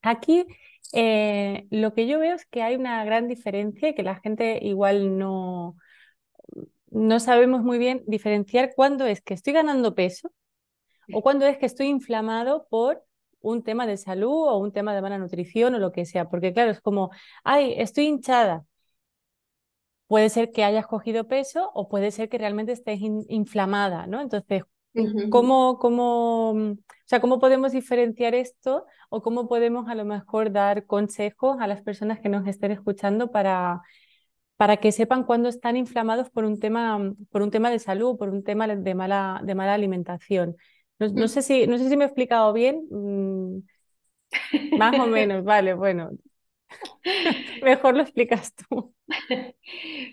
aquí 0.01 0.45
eh, 0.91 1.65
lo 1.71 1.93
que 1.93 2.07
yo 2.07 2.19
veo 2.19 2.35
es 2.35 2.45
que 2.45 2.61
hay 2.61 2.75
una 2.75 3.05
gran 3.05 3.29
diferencia 3.29 3.87
y 3.87 3.95
que 3.95 4.03
la 4.03 4.19
gente 4.19 4.59
igual 4.61 5.17
no 5.17 5.77
no 6.93 7.19
sabemos 7.19 7.63
muy 7.63 7.77
bien 7.79 8.03
diferenciar 8.07 8.73
cuándo 8.75 9.05
es 9.05 9.21
que 9.21 9.33
estoy 9.33 9.53
ganando 9.53 9.95
peso 9.95 10.31
o 11.11 11.21
cuándo 11.21 11.45
es 11.45 11.57
que 11.57 11.65
estoy 11.65 11.87
inflamado 11.87 12.67
por 12.69 13.03
un 13.41 13.63
tema 13.63 13.87
de 13.87 13.97
salud 13.97 14.47
o 14.47 14.57
un 14.57 14.71
tema 14.71 14.95
de 14.95 15.01
mala 15.01 15.17
nutrición 15.17 15.75
o 15.75 15.79
lo 15.79 15.91
que 15.91 16.05
sea. 16.05 16.29
Porque 16.29 16.53
claro, 16.53 16.71
es 16.71 16.81
como, 16.81 17.11
ay, 17.43 17.73
estoy 17.77 18.05
hinchada. 18.05 18.65
Puede 20.07 20.29
ser 20.29 20.51
que 20.51 20.63
hayas 20.63 20.85
cogido 20.87 21.27
peso 21.27 21.71
o 21.73 21.89
puede 21.89 22.11
ser 22.11 22.29
que 22.29 22.37
realmente 22.37 22.71
estés 22.71 22.99
inflamada, 23.01 24.05
¿no? 24.05 24.21
Entonces, 24.21 24.63
¿cómo, 25.31 25.79
cómo, 25.79 26.51
o 26.51 26.77
sea, 27.05 27.19
¿cómo 27.19 27.39
podemos 27.39 27.71
diferenciar 27.71 28.35
esto 28.35 28.85
o 29.09 29.21
cómo 29.23 29.47
podemos 29.47 29.89
a 29.89 29.95
lo 29.95 30.05
mejor 30.05 30.51
dar 30.51 30.85
consejos 30.85 31.57
a 31.59 31.67
las 31.67 31.81
personas 31.81 32.19
que 32.19 32.29
nos 32.29 32.47
estén 32.47 32.71
escuchando 32.71 33.31
para 33.31 33.81
para 34.63 34.77
que 34.77 34.93
sepan 34.93 35.25
cuándo 35.25 35.49
están 35.49 35.75
inflamados 35.75 36.29
por 36.29 36.45
un 36.45 36.57
tema, 36.57 37.13
por 37.31 37.41
un 37.41 37.51
tema 37.51 37.69
de 37.69 37.79
salud, 37.79 38.17
por 38.17 38.29
un 38.29 38.45
tema 38.45 38.65
de 38.65 38.95
mala, 38.95 39.41
de 39.43 39.55
mala 39.55 39.73
alimentación. 39.73 40.55
No, 40.99 41.27
sé 41.27 41.41
si, 41.41 41.67
no 41.67 41.77
sé 41.77 41.89
si 41.89 41.97
me 41.97 42.05
he 42.05 42.07
explicado 42.07 42.53
bien. 42.53 42.87
Mm, 42.89 43.59
más 44.75 44.97
o 44.97 45.07
menos, 45.07 45.43
vale, 45.43 45.73
bueno. 45.73 46.11
Mejor 47.63 47.95
lo 47.95 48.01
explicas 48.01 48.53
tú. 48.55 48.93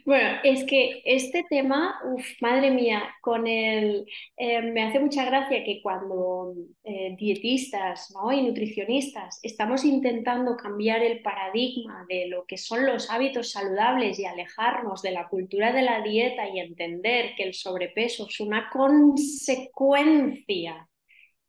Bueno, 0.05 0.40
es 0.43 0.64
que 0.64 1.02
este 1.05 1.45
tema, 1.49 2.00
uf, 2.05 2.25
madre 2.40 2.71
mía, 2.71 3.02
con 3.21 3.47
el, 3.47 4.07
eh, 4.37 4.62
me 4.62 4.83
hace 4.83 4.99
mucha 4.99 5.25
gracia 5.25 5.64
que 5.64 5.81
cuando 5.83 6.55
eh, 6.85 7.14
dietistas 7.17 8.12
¿no? 8.12 8.33
y 8.33 8.43
nutricionistas 8.43 9.38
estamos 9.43 9.85
intentando 9.85 10.57
cambiar 10.57 11.02
el 11.02 11.23
paradigma 11.23 12.05
de 12.09 12.26
lo 12.29 12.45
que 12.47 12.59
son 12.59 12.87
los 12.87 13.11
hábitos 13.11 13.52
saludables 13.52 14.19
y 14.19 14.25
alejarnos 14.25 15.02
de 15.02 15.12
la 15.12 15.29
cultura 15.29 15.73
de 15.73 15.83
la 15.83 16.02
dieta 16.02 16.49
y 16.49 16.61
entender 16.61 17.35
que 17.37 17.45
el 17.45 17.55
sobrepeso 17.55 18.26
es 18.29 18.40
una 18.40 18.69
consecuencia 18.71 20.88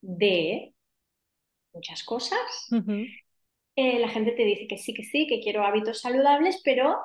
de 0.01 0.73
muchas 1.73 2.03
cosas, 2.03 2.67
eh, 3.75 3.99
la 3.99 4.09
gente 4.09 4.31
te 4.31 4.43
dice 4.43 4.67
que 4.67 4.77
sí, 4.77 4.93
que 4.93 5.03
sí, 5.03 5.27
que 5.27 5.41
quiero 5.41 5.63
hábitos 5.63 6.01
saludables, 6.01 6.61
pero 6.63 6.97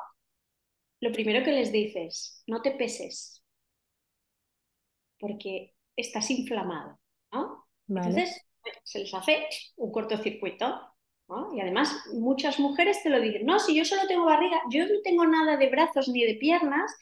lo 1.01 1.13
primero 1.13 1.45
que 1.45 1.53
les 1.53 1.73
dices, 1.73 2.43
no 2.47 2.63
te 2.63 2.73
peses, 2.73 3.45
porque 5.19 5.75
estás 5.97 6.31
inflamado, 6.31 6.99
¿no? 7.33 7.67
Entonces 7.89 8.43
se 8.83 8.99
les 9.01 9.15
hace 9.15 9.47
un 9.77 9.93
cortocircuito, 9.93 10.81
¿no? 11.29 11.55
Y 11.55 11.61
además 11.61 11.95
muchas 12.13 12.59
mujeres 12.59 13.03
te 13.03 13.11
lo 13.11 13.21
dicen, 13.21 13.47
no, 13.47 13.59
si 13.59 13.77
yo 13.77 13.85
solo 13.85 14.07
tengo 14.09 14.25
barriga, 14.25 14.61
yo 14.71 14.85
no 14.87 15.01
tengo 15.03 15.27
nada 15.27 15.57
de 15.57 15.71
brazos 15.71 16.09
ni 16.09 16.25
de 16.25 16.35
piernas, 16.35 16.93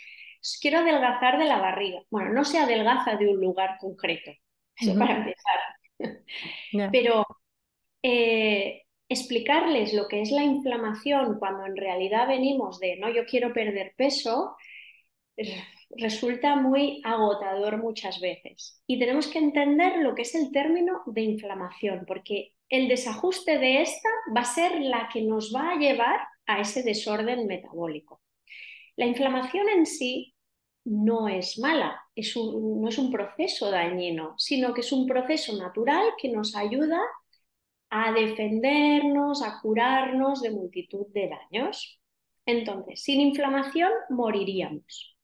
quiero 0.60 0.78
adelgazar 0.78 1.38
de 1.38 1.46
la 1.46 1.58
barriga. 1.58 2.00
Bueno, 2.10 2.32
no 2.32 2.44
se 2.44 2.58
adelgaza 2.58 3.16
de 3.16 3.28
un 3.28 3.40
lugar 3.40 3.78
concreto, 3.80 4.30
eso 4.76 4.98
para 4.98 5.16
empezar. 5.16 6.90
Pero 6.92 7.24
eh, 8.02 8.83
explicarles 9.14 9.94
lo 9.94 10.08
que 10.08 10.20
es 10.20 10.30
la 10.30 10.42
inflamación 10.42 11.38
cuando 11.38 11.64
en 11.66 11.76
realidad 11.76 12.28
venimos 12.28 12.78
de, 12.78 12.96
no, 12.96 13.08
yo 13.08 13.24
quiero 13.26 13.52
perder 13.52 13.94
peso, 13.96 14.56
resulta 15.96 16.56
muy 16.56 17.00
agotador 17.04 17.78
muchas 17.78 18.20
veces. 18.20 18.82
Y 18.86 18.98
tenemos 18.98 19.28
que 19.28 19.38
entender 19.38 19.98
lo 19.98 20.14
que 20.14 20.22
es 20.22 20.34
el 20.34 20.52
término 20.52 21.02
de 21.06 21.22
inflamación, 21.22 22.04
porque 22.06 22.52
el 22.68 22.88
desajuste 22.88 23.58
de 23.58 23.82
esta 23.82 24.08
va 24.36 24.42
a 24.42 24.44
ser 24.44 24.80
la 24.80 25.08
que 25.12 25.22
nos 25.22 25.54
va 25.54 25.70
a 25.70 25.76
llevar 25.76 26.20
a 26.46 26.60
ese 26.60 26.82
desorden 26.82 27.46
metabólico. 27.46 28.20
La 28.96 29.06
inflamación 29.06 29.68
en 29.68 29.86
sí 29.86 30.34
no 30.84 31.28
es 31.28 31.58
mala, 31.58 32.00
es 32.14 32.36
no 32.36 32.88
es 32.88 32.98
un 32.98 33.10
proceso 33.10 33.70
dañino, 33.70 34.34
sino 34.38 34.74
que 34.74 34.82
es 34.82 34.92
un 34.92 35.06
proceso 35.06 35.56
natural 35.56 36.04
que 36.18 36.28
nos 36.28 36.54
ayuda 36.54 36.98
a 36.98 37.23
defendernos, 38.14 39.42
a 39.42 39.60
curarnos 39.60 40.42
de 40.42 40.50
multitud 40.50 41.06
de 41.12 41.28
daños. 41.28 42.00
Entonces, 42.46 43.02
sin 43.02 43.20
inflamación 43.20 43.90
moriríamos. 44.10 45.16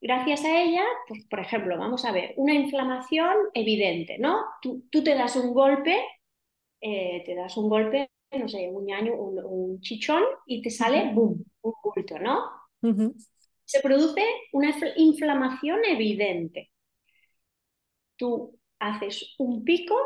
Gracias 0.00 0.44
a 0.44 0.62
ella, 0.62 0.82
pues, 1.06 1.26
por 1.26 1.40
ejemplo, 1.40 1.78
vamos 1.78 2.04
a 2.04 2.12
ver, 2.12 2.34
una 2.36 2.54
inflamación 2.54 3.36
evidente, 3.54 4.18
¿no? 4.18 4.44
Tú, 4.60 4.82
te 4.90 5.14
das 5.14 5.36
un 5.36 5.52
golpe, 5.52 6.02
eh, 6.80 7.22
te 7.24 7.34
das 7.34 7.56
un 7.56 7.68
golpe, 7.68 8.10
no 8.32 8.48
sé, 8.48 8.68
un 8.68 8.90
año, 8.90 9.14
un, 9.14 9.80
chichón 9.80 10.22
y 10.46 10.62
te 10.62 10.70
sale, 10.70 11.12
boom, 11.12 11.44
un 11.62 11.74
bulto, 11.82 12.18
¿no? 12.18 12.40
Se 13.64 13.80
produce 13.80 14.24
una 14.52 14.74
inflamación 14.96 15.80
evidente. 15.84 16.70
Tú 18.16 18.58
haces 18.78 19.34
un 19.38 19.64
pico 19.64 19.96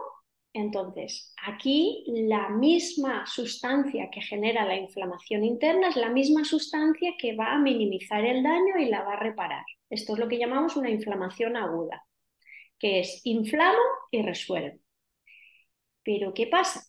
entonces, 0.56 1.34
aquí 1.44 2.04
la 2.06 2.48
misma 2.48 3.26
sustancia 3.26 4.08
que 4.10 4.22
genera 4.22 4.64
la 4.64 4.76
inflamación 4.76 5.44
interna 5.44 5.88
es 5.88 5.96
la 5.96 6.10
misma 6.10 6.44
sustancia 6.44 7.12
que 7.18 7.34
va 7.34 7.52
a 7.52 7.58
minimizar 7.58 8.24
el 8.24 8.42
daño 8.44 8.78
y 8.78 8.86
la 8.86 9.02
va 9.02 9.14
a 9.14 9.20
reparar. 9.20 9.64
Esto 9.90 10.12
es 10.12 10.18
lo 10.20 10.28
que 10.28 10.38
llamamos 10.38 10.76
una 10.76 10.90
inflamación 10.90 11.56
aguda, 11.56 12.06
que 12.78 13.00
es 13.00 13.20
inflamo 13.24 13.82
y 14.12 14.22
resuelvo. 14.22 14.78
Pero 16.04 16.32
¿qué 16.32 16.46
pasa? 16.46 16.84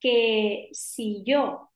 Que 0.00 0.70
si 0.72 1.22
yo, 1.24 1.70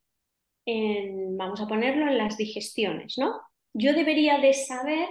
vamos 0.66 1.60
a 1.60 1.68
ponerlo 1.68 2.08
en 2.08 2.18
las 2.18 2.36
digestiones, 2.36 3.16
¿no? 3.16 3.40
Yo 3.74 3.92
debería 3.92 4.38
de 4.38 4.52
saber 4.52 5.08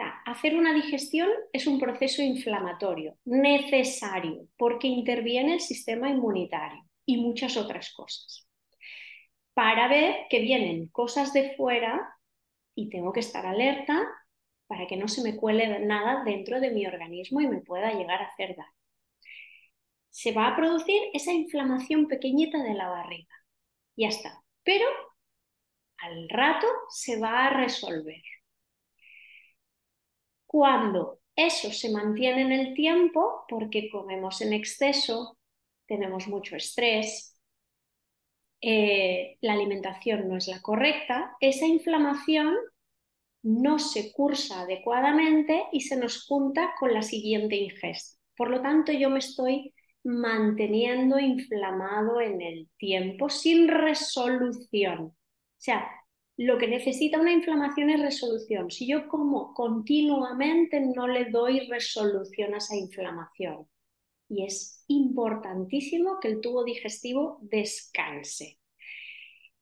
hacer 0.00 0.56
una 0.56 0.74
digestión 0.74 1.28
es 1.52 1.66
un 1.66 1.78
proceso 1.78 2.22
inflamatorio 2.22 3.16
necesario 3.24 4.46
porque 4.56 4.86
interviene 4.86 5.54
el 5.54 5.60
sistema 5.60 6.10
inmunitario 6.10 6.84
y 7.04 7.18
muchas 7.18 7.56
otras 7.56 7.92
cosas. 7.92 8.46
Para 9.54 9.88
ver 9.88 10.26
que 10.30 10.40
vienen 10.40 10.88
cosas 10.88 11.32
de 11.32 11.54
fuera 11.56 12.14
y 12.74 12.90
tengo 12.90 13.12
que 13.12 13.20
estar 13.20 13.46
alerta 13.46 14.06
para 14.68 14.86
que 14.86 14.96
no 14.96 15.08
se 15.08 15.22
me 15.22 15.36
cuele 15.36 15.80
nada 15.80 16.22
dentro 16.24 16.60
de 16.60 16.70
mi 16.70 16.86
organismo 16.86 17.40
y 17.40 17.48
me 17.48 17.62
pueda 17.62 17.92
llegar 17.92 18.22
a 18.22 18.26
hacer 18.26 18.54
daño. 18.54 18.68
Se 20.10 20.32
va 20.32 20.48
a 20.48 20.56
producir 20.56 21.00
esa 21.12 21.32
inflamación 21.32 22.06
pequeñita 22.06 22.62
de 22.62 22.74
la 22.74 22.88
barriga. 22.88 23.34
Ya 23.96 24.08
está. 24.08 24.42
Pero 24.62 24.86
al 25.98 26.28
rato 26.28 26.66
se 26.90 27.18
va 27.18 27.46
a 27.46 27.50
resolver. 27.50 28.22
Cuando 30.58 31.20
eso 31.36 31.70
se 31.70 31.88
mantiene 31.88 32.42
en 32.42 32.50
el 32.50 32.74
tiempo, 32.74 33.44
porque 33.48 33.88
comemos 33.90 34.40
en 34.40 34.52
exceso, 34.52 35.38
tenemos 35.86 36.26
mucho 36.26 36.56
estrés, 36.56 37.38
eh, 38.60 39.38
la 39.40 39.52
alimentación 39.52 40.28
no 40.28 40.36
es 40.36 40.48
la 40.48 40.60
correcta, 40.60 41.36
esa 41.38 41.64
inflamación 41.64 42.56
no 43.44 43.78
se 43.78 44.12
cursa 44.12 44.62
adecuadamente 44.62 45.62
y 45.70 45.82
se 45.82 45.96
nos 45.96 46.26
junta 46.26 46.74
con 46.80 46.92
la 46.92 47.02
siguiente 47.02 47.54
ingesta. 47.54 48.18
Por 48.36 48.50
lo 48.50 48.60
tanto, 48.60 48.90
yo 48.90 49.10
me 49.10 49.20
estoy 49.20 49.72
manteniendo 50.02 51.20
inflamado 51.20 52.20
en 52.20 52.42
el 52.42 52.68
tiempo 52.78 53.30
sin 53.30 53.68
resolución. 53.68 55.02
O 55.02 55.14
sea, 55.56 55.88
lo 56.38 56.56
que 56.56 56.68
necesita 56.68 57.20
una 57.20 57.32
inflamación 57.32 57.90
es 57.90 58.00
resolución. 58.00 58.70
Si 58.70 58.86
yo 58.86 59.08
como 59.08 59.52
continuamente 59.54 60.80
no 60.80 61.08
le 61.08 61.26
doy 61.26 61.66
resolución 61.68 62.54
a 62.54 62.58
esa 62.58 62.76
inflamación. 62.76 63.66
y 64.30 64.44
es 64.44 64.84
importantísimo 64.88 66.20
que 66.20 66.28
el 66.28 66.40
tubo 66.42 66.62
digestivo 66.62 67.38
descanse. 67.40 68.58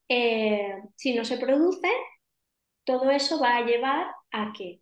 Eh, 0.09 0.75
si 0.97 1.15
no 1.15 1.25
se 1.25 1.39
produce, 1.39 1.89
todo 2.85 3.11
eso 3.11 3.41
va 3.41 3.59
a 3.59 3.65
llevar 3.65 4.09
a 4.33 4.53
que 4.53 4.81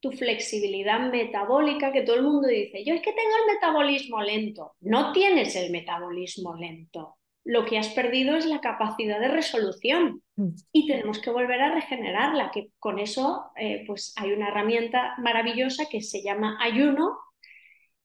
tu 0.00 0.12
flexibilidad 0.12 1.10
metabólica, 1.10 1.90
que 1.92 2.02
todo 2.02 2.16
el 2.16 2.22
mundo 2.22 2.48
dice, 2.48 2.84
yo 2.84 2.94
es 2.94 3.02
que 3.02 3.12
tengo 3.12 3.30
el 3.30 3.54
metabolismo 3.54 4.22
lento. 4.22 4.74
No 4.80 5.12
tienes 5.12 5.56
el 5.56 5.72
metabolismo 5.72 6.54
lento. 6.54 7.16
Lo 7.44 7.64
que 7.64 7.78
has 7.78 7.88
perdido 7.88 8.36
es 8.36 8.46
la 8.46 8.60
capacidad 8.60 9.20
de 9.20 9.28
resolución. 9.28 10.22
Y 10.72 10.86
tenemos 10.86 11.18
que 11.20 11.30
volver 11.30 11.60
a 11.60 11.74
regenerarla, 11.74 12.50
que 12.52 12.70
con 12.78 12.98
eso 12.98 13.50
eh, 13.56 13.84
pues 13.86 14.12
hay 14.16 14.32
una 14.32 14.48
herramienta 14.48 15.14
maravillosa 15.18 15.86
que 15.90 16.00
se 16.00 16.22
llama 16.22 16.58
ayuno, 16.60 17.18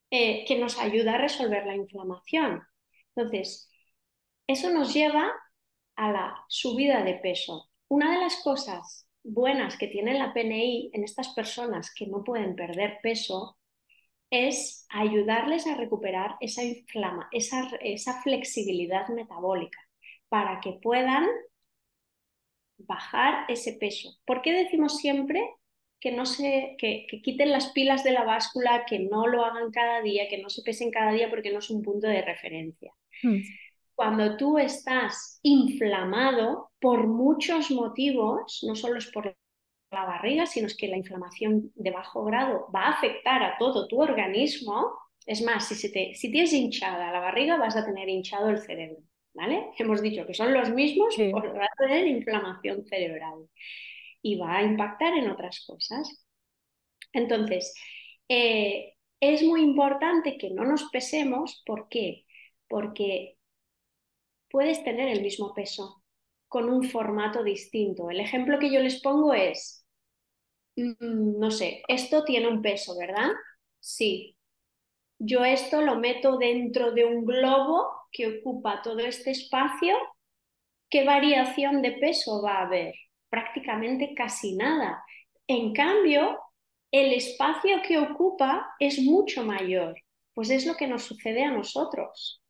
eh, 0.10 0.44
que 0.48 0.58
nos 0.58 0.80
ayuda 0.80 1.16
a 1.16 1.20
resolver 1.20 1.66
la 1.66 1.76
inflamación. 1.76 2.64
Entonces, 3.16 3.70
eso 4.48 4.72
nos 4.72 4.94
lleva 4.94 5.32
a 5.96 6.12
la 6.12 6.46
subida 6.48 7.04
de 7.04 7.16
peso. 7.16 7.70
Una 7.88 8.12
de 8.12 8.22
las 8.22 8.38
cosas 8.38 9.08
buenas 9.24 9.78
que 9.78 9.88
tiene 9.88 10.18
la 10.18 10.34
PNI 10.34 10.92
en 10.94 11.04
estas 11.04 11.30
personas 11.34 11.94
que 11.94 12.08
no 12.08 12.24
pueden 12.24 12.56
perder 12.56 13.00
peso 13.02 13.58
es 14.30 14.88
ayudarles 14.90 15.68
a 15.68 15.76
recuperar 15.76 16.36
esa, 16.40 16.64
inflama, 16.64 17.30
esa, 17.32 17.70
esa 17.82 18.22
flexibilidad 18.24 19.08
metabólica 19.10 19.80
para 20.30 20.60
que 20.60 20.80
puedan 20.82 21.28
bajar 22.88 23.46
ese 23.48 23.74
peso. 23.74 24.18
¿Por 24.26 24.42
qué 24.42 24.54
decimos 24.54 24.98
siempre 24.98 25.42
que 26.00 26.12
no 26.12 26.26
se, 26.26 26.76
que, 26.78 27.08
quiten 27.24 27.52
las 27.52 27.72
pilas 27.72 28.04
de 28.04 28.12
la 28.12 28.24
báscula, 28.24 28.86
que 28.86 29.00
no 29.00 29.28
lo 29.28 29.46
hagan 29.46 29.72
cada 29.72 30.02
día, 30.02 30.28
que 30.30 30.42
no 30.42 30.50
se 30.50 30.62
pesen 30.62 30.92
cada 30.92 31.12
día 31.12 31.30
porque 31.30 31.52
no 31.52 31.60
es 31.60 31.70
un 31.70 31.82
punto 31.82 32.08
de 32.08 32.22
referencia? 32.22 32.94
Mm. 33.24 33.42
Cuando 33.96 34.38
tú 34.38 34.58
estás 34.58 35.40
inflamado 35.44 36.72
por 36.80 37.08
muchos 37.08 37.70
motivos, 37.72 38.64
no 38.68 38.76
solo 38.76 38.98
es 38.98 39.08
por 39.12 39.36
la 39.92 40.06
barriga, 40.06 40.46
sino 40.46 40.68
es 40.68 40.76
que 40.76 40.88
la 40.88 40.98
inflamación 40.98 41.72
de 41.76 41.92
bajo 41.92 42.24
grado 42.26 42.68
va 42.76 42.88
a 42.88 42.92
afectar 42.92 43.44
a 43.44 43.58
todo 43.58 43.88
tu 43.88 44.02
organismo. 44.02 44.92
Es 45.26 45.42
más, 45.42 45.68
si, 45.68 45.92
te, 45.92 46.16
si 46.16 46.32
tienes 46.32 46.52
hinchada 46.52 47.12
la 47.12 47.20
barriga, 47.20 47.58
vas 47.58 47.78
a 47.78 47.86
tener 47.86 48.10
hinchado 48.10 48.50
el 48.50 48.58
cerebro. 48.58 49.04
¿Vale? 49.34 49.72
Hemos 49.78 50.02
dicho 50.02 50.26
que 50.26 50.34
son 50.34 50.54
los 50.54 50.70
mismos, 50.72 51.16
sí. 51.16 51.30
pues 51.32 51.46
va 51.54 51.66
a 51.66 51.76
tener 51.78 52.08
inflamación 52.08 52.86
cerebral 52.86 53.50
y 54.22 54.38
va 54.38 54.58
a 54.58 54.64
impactar 54.64 55.18
en 55.18 55.30
otras 55.30 55.66
cosas. 55.68 56.26
Entonces, 57.14 57.74
eh, 58.30 58.94
es 59.20 59.44
muy 59.44 59.62
importante 59.62 60.38
que 60.38 60.50
no 60.50 60.66
nos 60.66 60.90
pesemos. 60.90 61.62
¿Por 61.66 61.88
qué? 61.90 62.26
Porque 62.68 63.38
puedes 64.50 64.84
tener 64.84 65.10
el 65.10 65.22
mismo 65.22 65.54
peso 65.54 66.04
con 66.48 66.70
un 66.70 66.84
formato 66.84 67.44
distinto. 67.44 68.10
El 68.10 68.20
ejemplo 68.20 68.60
que 68.60 68.72
yo 68.72 68.80
les 68.80 69.02
pongo 69.02 69.34
es, 69.34 69.86
mm, 70.76 71.40
no 71.40 71.52
sé, 71.52 71.84
esto 71.88 72.24
tiene 72.24 72.48
un 72.48 72.62
peso, 72.62 72.98
¿verdad? 72.98 73.32
Sí. 73.80 74.38
Yo 75.26 75.46
esto 75.46 75.82
lo 75.82 75.96
meto 75.96 76.38
dentro 76.38 76.92
de 76.92 77.06
un 77.06 77.24
globo 77.24 77.90
que 78.12 78.40
ocupa 78.40 78.82
todo 78.82 79.00
este 79.00 79.32
espacio. 79.32 79.96
¿Qué 80.90 81.06
variación 81.06 81.82
de 81.82 81.94
peso 81.94 82.42
va 82.44 82.56
a 82.56 82.66
haber? 82.66 82.94
Prácticamente 83.30 84.14
casi 84.16 84.58
nada. 84.58 85.02
En 85.48 85.74
cambio, 85.74 86.38
el 86.92 87.14
espacio 87.14 87.82
que 87.88 88.00
ocupa 88.00 88.76
es 88.80 89.00
mucho 89.00 89.46
mayor. 89.46 89.96
Pues 90.34 90.50
es 90.50 90.66
lo 90.66 90.76
que 90.76 90.88
nos 90.88 91.04
sucede 91.04 91.46
a 91.46 91.52
nosotros 91.52 92.44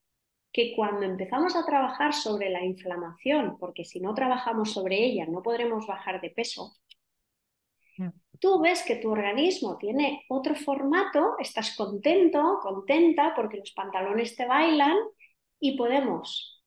que 0.52 0.74
cuando 0.76 1.06
empezamos 1.06 1.56
a 1.56 1.66
trabajar 1.66 2.14
sobre 2.14 2.50
la 2.50 2.64
inflamación, 2.64 3.58
porque 3.60 3.86
si 3.86 4.00
no 4.00 4.16
trabajamos 4.16 4.72
sobre 4.72 5.04
ella 5.04 5.26
no 5.28 5.44
podremos 5.44 5.86
bajar 5.86 6.22
de 6.22 6.32
peso, 6.32 6.74
tú 8.43 8.60
ves 8.60 8.84
que 8.84 8.97
tu 8.97 9.10
organismo 9.10 9.77
tiene 9.77 10.25
otro 10.27 10.53
formato, 10.53 11.38
estás 11.39 11.77
contento, 11.77 12.60
contenta 12.62 13.32
porque 13.34 13.56
los 13.56 13.71
pantalones 13.71 14.36
te 14.36 14.45
bailan 14.45 14.97
y 15.62 15.77
podemos 15.77 16.62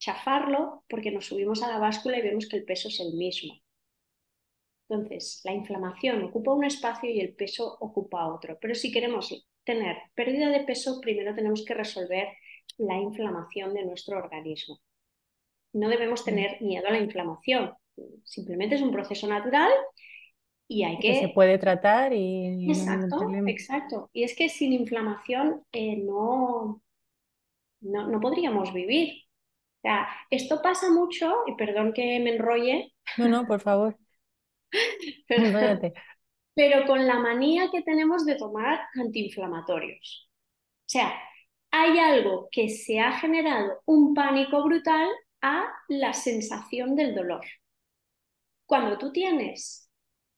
chafarlo 0.00 0.82
porque 0.88 1.12
nos 1.12 1.26
subimos 1.26 1.62
a 1.62 1.68
la 1.68 1.78
báscula 1.78 2.18
y 2.18 2.22
vemos 2.22 2.48
que 2.48 2.56
el 2.56 2.64
peso 2.64 2.88
es 2.88 2.98
el 2.98 3.12
mismo. 3.12 3.54
Entonces, 4.88 5.42
la 5.44 5.52
inflamación 5.52 6.24
ocupa 6.24 6.54
un 6.54 6.64
espacio 6.64 7.08
y 7.08 7.20
el 7.20 7.36
peso 7.36 7.76
ocupa 7.78 8.26
otro. 8.26 8.58
Pero 8.60 8.74
si 8.74 8.90
queremos 8.90 9.48
tener 9.62 9.98
pérdida 10.16 10.48
de 10.50 10.64
peso, 10.64 11.00
primero 11.00 11.36
tenemos 11.36 11.64
que 11.64 11.74
resolver 11.74 12.30
la 12.78 12.96
inflamación 12.96 13.74
de 13.74 13.84
nuestro 13.84 14.18
organismo. 14.18 14.80
No 15.72 15.88
debemos 15.88 16.22
mm. 16.22 16.24
tener 16.24 16.60
miedo 16.62 16.88
a 16.88 16.90
la 16.90 16.98
inflamación, 16.98 17.74
simplemente 18.24 18.74
es 18.74 18.82
un 18.82 18.90
proceso 18.90 19.28
natural 19.28 19.70
y 20.72 20.84
hay 20.84 20.98
que... 20.98 21.20
se 21.20 21.28
puede 21.28 21.58
tratar 21.58 22.12
y... 22.14 22.70
Exacto, 22.70 23.28
exacto. 23.46 24.10
Y 24.12 24.24
es 24.24 24.34
que 24.34 24.48
sin 24.48 24.72
inflamación 24.72 25.62
eh, 25.72 25.96
no, 25.98 26.82
no, 27.80 28.20
podríamos 28.20 28.72
vivir. 28.72 29.24
O 29.78 29.80
sea, 29.82 30.08
esto 30.30 30.62
pasa 30.62 30.90
mucho, 30.90 31.34
y 31.46 31.54
perdón 31.56 31.92
que 31.92 32.20
me 32.20 32.36
enrolle. 32.36 32.94
No, 33.18 33.28
no, 33.28 33.46
por 33.46 33.60
favor. 33.60 33.98
pero, 35.28 35.80
pero 36.54 36.86
con 36.86 37.06
la 37.06 37.18
manía 37.18 37.70
que 37.70 37.82
tenemos 37.82 38.24
de 38.24 38.36
tomar 38.36 38.80
antiinflamatorios. 38.94 40.30
O 40.30 40.88
sea, 40.88 41.12
hay 41.70 41.98
algo 41.98 42.48
que 42.50 42.70
se 42.70 42.98
ha 43.00 43.12
generado 43.18 43.82
un 43.84 44.14
pánico 44.14 44.62
brutal 44.64 45.08
a 45.42 45.66
la 45.88 46.14
sensación 46.14 46.96
del 46.96 47.14
dolor. 47.14 47.44
Cuando 48.64 48.96
tú 48.96 49.12
tienes 49.12 49.81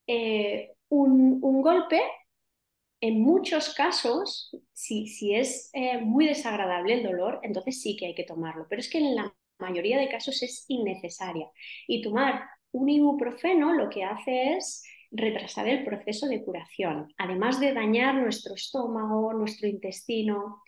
eh, 0.06 0.72
un, 0.88 1.40
golpe, 1.62 2.00
en 3.00 3.20
muchos 3.20 3.74
casos, 3.74 4.54
si, 4.72 5.08
si 5.08 5.34
es 5.34 5.70
eh, 5.72 5.98
muy 5.98 6.26
desagradable 6.26 6.94
el 6.94 7.02
dolor, 7.02 7.40
entonces 7.42 7.80
sí 7.80 7.96
que 7.96 8.06
hay 8.06 8.14
que 8.14 8.24
tomarlo, 8.24 8.66
pero 8.68 8.80
es 8.80 8.90
que 8.90 8.98
en 8.98 9.14
la 9.14 9.34
mayoría 9.58 9.98
de 9.98 10.08
casos 10.08 10.42
es 10.42 10.64
innecesaria. 10.68 11.48
Y 11.86 12.02
tomar 12.02 12.44
un 12.72 12.88
ibuprofeno 12.88 13.72
lo 13.72 13.88
que 13.88 14.04
hace 14.04 14.54
es 14.54 14.82
retrasar 15.10 15.68
el 15.68 15.84
proceso 15.84 16.26
de 16.26 16.42
curación, 16.44 17.12
además 17.16 17.60
de 17.60 17.72
dañar 17.72 18.16
nuestro 18.16 18.54
estómago, 18.54 19.32
nuestro 19.32 19.68
intestino, 19.68 20.62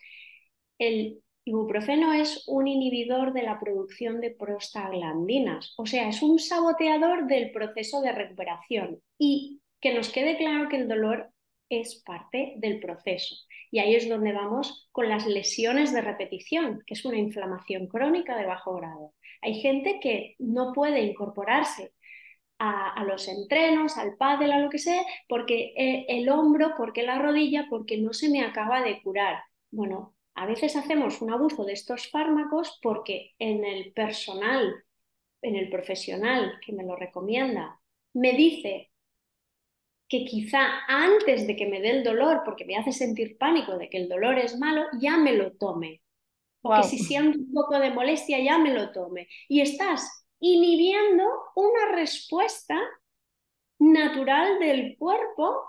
el 0.77 1.21
ibuprofeno 1.43 2.13
es 2.13 2.43
un 2.47 2.67
inhibidor 2.67 3.33
de 3.33 3.43
la 3.43 3.59
producción 3.59 4.21
de 4.21 4.31
prostaglandinas, 4.31 5.73
o 5.77 5.85
sea, 5.85 6.09
es 6.09 6.21
un 6.21 6.39
saboteador 6.39 7.27
del 7.27 7.51
proceso 7.51 8.01
de 8.01 8.11
recuperación. 8.11 9.01
Y 9.17 9.61
que 9.79 9.93
nos 9.93 10.09
quede 10.09 10.37
claro 10.37 10.69
que 10.69 10.77
el 10.77 10.87
dolor 10.87 11.31
es 11.69 12.01
parte 12.05 12.53
del 12.57 12.79
proceso. 12.79 13.35
Y 13.71 13.79
ahí 13.79 13.95
es 13.95 14.07
donde 14.07 14.31
vamos 14.31 14.87
con 14.91 15.09
las 15.09 15.25
lesiones 15.25 15.93
de 15.93 16.01
repetición, 16.01 16.83
que 16.85 16.93
es 16.93 17.05
una 17.05 17.17
inflamación 17.17 17.87
crónica 17.87 18.37
de 18.37 18.45
bajo 18.45 18.75
grado. 18.75 19.13
Hay 19.41 19.55
gente 19.61 19.99
que 20.01 20.35
no 20.39 20.73
puede 20.73 21.01
incorporarse 21.01 21.93
a, 22.59 23.03
los 23.03 23.27
entrenos, 23.27 23.97
al 23.97 24.15
pádel, 24.17 24.51
a 24.51 24.59
lo 24.59 24.69
que 24.69 24.79
sea, 24.79 25.03
porque 25.27 25.73
eh, 25.77 26.05
el 26.09 26.29
hombro, 26.29 26.73
porque 26.75 27.03
la 27.03 27.19
rodilla, 27.19 27.67
porque 27.69 27.97
no 27.97 28.13
se 28.13 28.29
me 28.29 28.41
acaba 28.41 28.81
de 28.81 29.01
curar. 29.03 29.43
Bueno, 29.69 30.15
a 30.33 30.45
veces 30.45 30.75
hacemos 30.75 31.21
un 31.21 31.31
abuso 31.31 31.65
de 31.65 31.73
estos 31.73 32.09
fármacos 32.09 32.79
porque 32.81 33.33
en 33.37 33.63
el 33.63 33.93
personal, 33.93 34.83
en 35.41 35.55
el 35.55 35.69
profesional 35.69 36.59
que 36.65 36.73
me 36.73 36.83
lo 36.83 36.95
recomienda, 36.95 37.79
me 38.13 38.33
dice 38.33 38.91
que 40.07 40.25
quizá 40.25 40.85
antes 40.87 41.47
de 41.47 41.55
que 41.55 41.67
me 41.67 41.81
dé 41.81 41.91
el 41.91 42.03
dolor, 42.03 42.41
porque 42.45 42.65
me 42.65 42.77
hace 42.77 42.91
sentir 42.91 43.37
pánico 43.37 43.77
de 43.77 43.89
que 43.89 43.97
el 43.97 44.09
dolor 44.09 44.37
es 44.39 44.57
malo, 44.57 44.85
ya 44.99 45.17
me 45.17 45.33
lo 45.33 45.53
tome. 45.53 46.01
O 46.61 46.75
que 46.75 46.83
si 46.83 46.99
siento 46.99 47.37
un 47.37 47.53
poco 47.53 47.79
de 47.79 47.91
molestia, 47.91 48.39
ya 48.39 48.57
me 48.57 48.73
lo 48.73 48.91
tome. 48.91 49.27
Y 49.47 49.61
estás 49.61 50.25
inhibiendo 50.39 51.23
una 51.55 51.95
respuesta 51.95 52.79
natural 53.79 54.59
del 54.59 54.97
cuerpo 54.97 55.63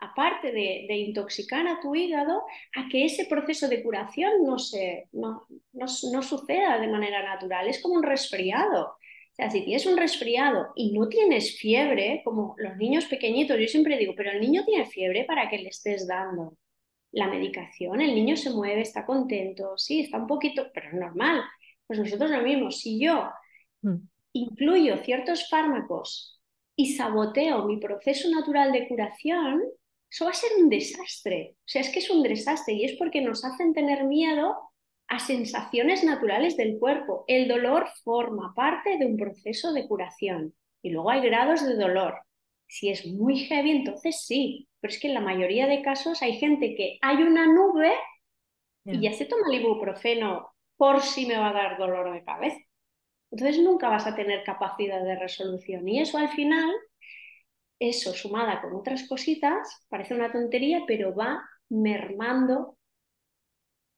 aparte 0.00 0.50
de, 0.50 0.96
intoxicar 0.96 1.66
a 1.68 1.80
tu 1.80 1.94
hígado, 1.94 2.42
a 2.74 2.88
que 2.88 3.04
ese 3.04 3.26
proceso 3.26 3.68
de 3.68 3.82
curación 3.82 4.44
no, 4.44 4.58
se, 4.58 5.08
no, 5.12 5.46
suceda 6.22 6.78
de 6.78 6.88
manera 6.88 7.22
natural. 7.22 7.68
Es 7.68 7.82
como 7.82 7.96
un 7.96 8.02
resfriado. 8.02 8.96
O 9.40 9.42
sea, 9.42 9.50
si 9.50 9.62
tienes 9.62 9.86
un 9.86 9.96
resfriado 9.96 10.68
y 10.76 10.92
no 10.92 11.08
tienes 11.08 11.56
fiebre, 11.58 12.20
como 12.24 12.54
los 12.58 12.76
niños 12.76 13.06
pequeñitos, 13.06 13.58
yo 13.58 13.66
siempre 13.68 13.96
digo, 13.96 14.12
pero 14.14 14.32
el 14.32 14.40
niño 14.40 14.66
tiene 14.66 14.84
fiebre 14.84 15.24
para 15.24 15.48
que 15.48 15.56
le 15.56 15.70
estés 15.70 16.06
dando 16.06 16.58
la 17.12 17.26
medicación, 17.26 18.02
el 18.02 18.14
niño 18.14 18.36
se 18.36 18.50
mueve, 18.50 18.82
está 18.82 19.06
contento, 19.06 19.78
sí, 19.78 20.00
está 20.00 20.18
un 20.18 20.26
poquito, 20.26 20.66
pero 20.74 20.88
es 20.88 20.94
normal. 20.94 21.42
Pues 21.86 21.98
nosotros 21.98 22.30
lo 22.30 22.42
mismo, 22.42 22.70
si 22.70 23.00
yo 23.00 23.30
mm. 23.80 23.96
incluyo 24.34 24.98
ciertos 24.98 25.48
fármacos 25.48 26.38
y 26.76 26.92
saboteo 26.92 27.64
mi 27.64 27.78
proceso 27.78 28.28
natural 28.28 28.72
de 28.72 28.88
curación, 28.88 29.62
eso 30.10 30.26
va 30.26 30.32
a 30.32 30.34
ser 30.34 30.50
un 30.60 30.68
desastre. 30.68 31.54
O 31.60 31.62
sea, 31.64 31.80
es 31.80 31.88
que 31.88 32.00
es 32.00 32.10
un 32.10 32.22
desastre 32.22 32.74
y 32.74 32.84
es 32.84 32.98
porque 32.98 33.22
nos 33.22 33.42
hacen 33.42 33.72
tener 33.72 34.04
miedo 34.04 34.54
a 35.10 35.18
sensaciones 35.18 36.04
naturales 36.04 36.56
del 36.56 36.78
cuerpo. 36.78 37.24
El 37.26 37.48
dolor 37.48 37.88
forma 38.04 38.54
parte 38.54 38.96
de 38.96 39.06
un 39.06 39.16
proceso 39.16 39.72
de 39.72 39.86
curación 39.86 40.54
y 40.82 40.90
luego 40.90 41.10
hay 41.10 41.20
grados 41.20 41.66
de 41.66 41.74
dolor. 41.74 42.20
Si 42.68 42.90
es 42.90 43.04
muy 43.06 43.40
heavy, 43.40 43.72
entonces 43.72 44.24
sí, 44.24 44.68
pero 44.80 44.92
es 44.92 45.00
que 45.00 45.08
en 45.08 45.14
la 45.14 45.20
mayoría 45.20 45.66
de 45.66 45.82
casos 45.82 46.22
hay 46.22 46.38
gente 46.38 46.76
que 46.76 46.98
hay 47.02 47.16
una 47.16 47.46
nube 47.46 47.92
y 48.84 49.00
ya 49.00 49.12
se 49.12 49.26
toma 49.26 49.48
el 49.50 49.60
ibuprofeno 49.60 50.52
por 50.76 51.02
si 51.02 51.26
me 51.26 51.36
va 51.36 51.50
a 51.50 51.54
dar 51.54 51.76
dolor 51.76 52.12
de 52.12 52.24
cabeza. 52.24 52.60
Entonces 53.32 53.60
nunca 53.60 53.88
vas 53.88 54.06
a 54.06 54.14
tener 54.14 54.44
capacidad 54.44 55.02
de 55.02 55.18
resolución 55.18 55.88
y 55.88 56.00
eso 56.00 56.18
al 56.18 56.28
final, 56.30 56.70
eso 57.80 58.14
sumada 58.14 58.62
con 58.62 58.76
otras 58.76 59.08
cositas, 59.08 59.84
parece 59.88 60.14
una 60.14 60.30
tontería, 60.30 60.82
pero 60.86 61.14
va 61.16 61.42
mermando 61.68 62.76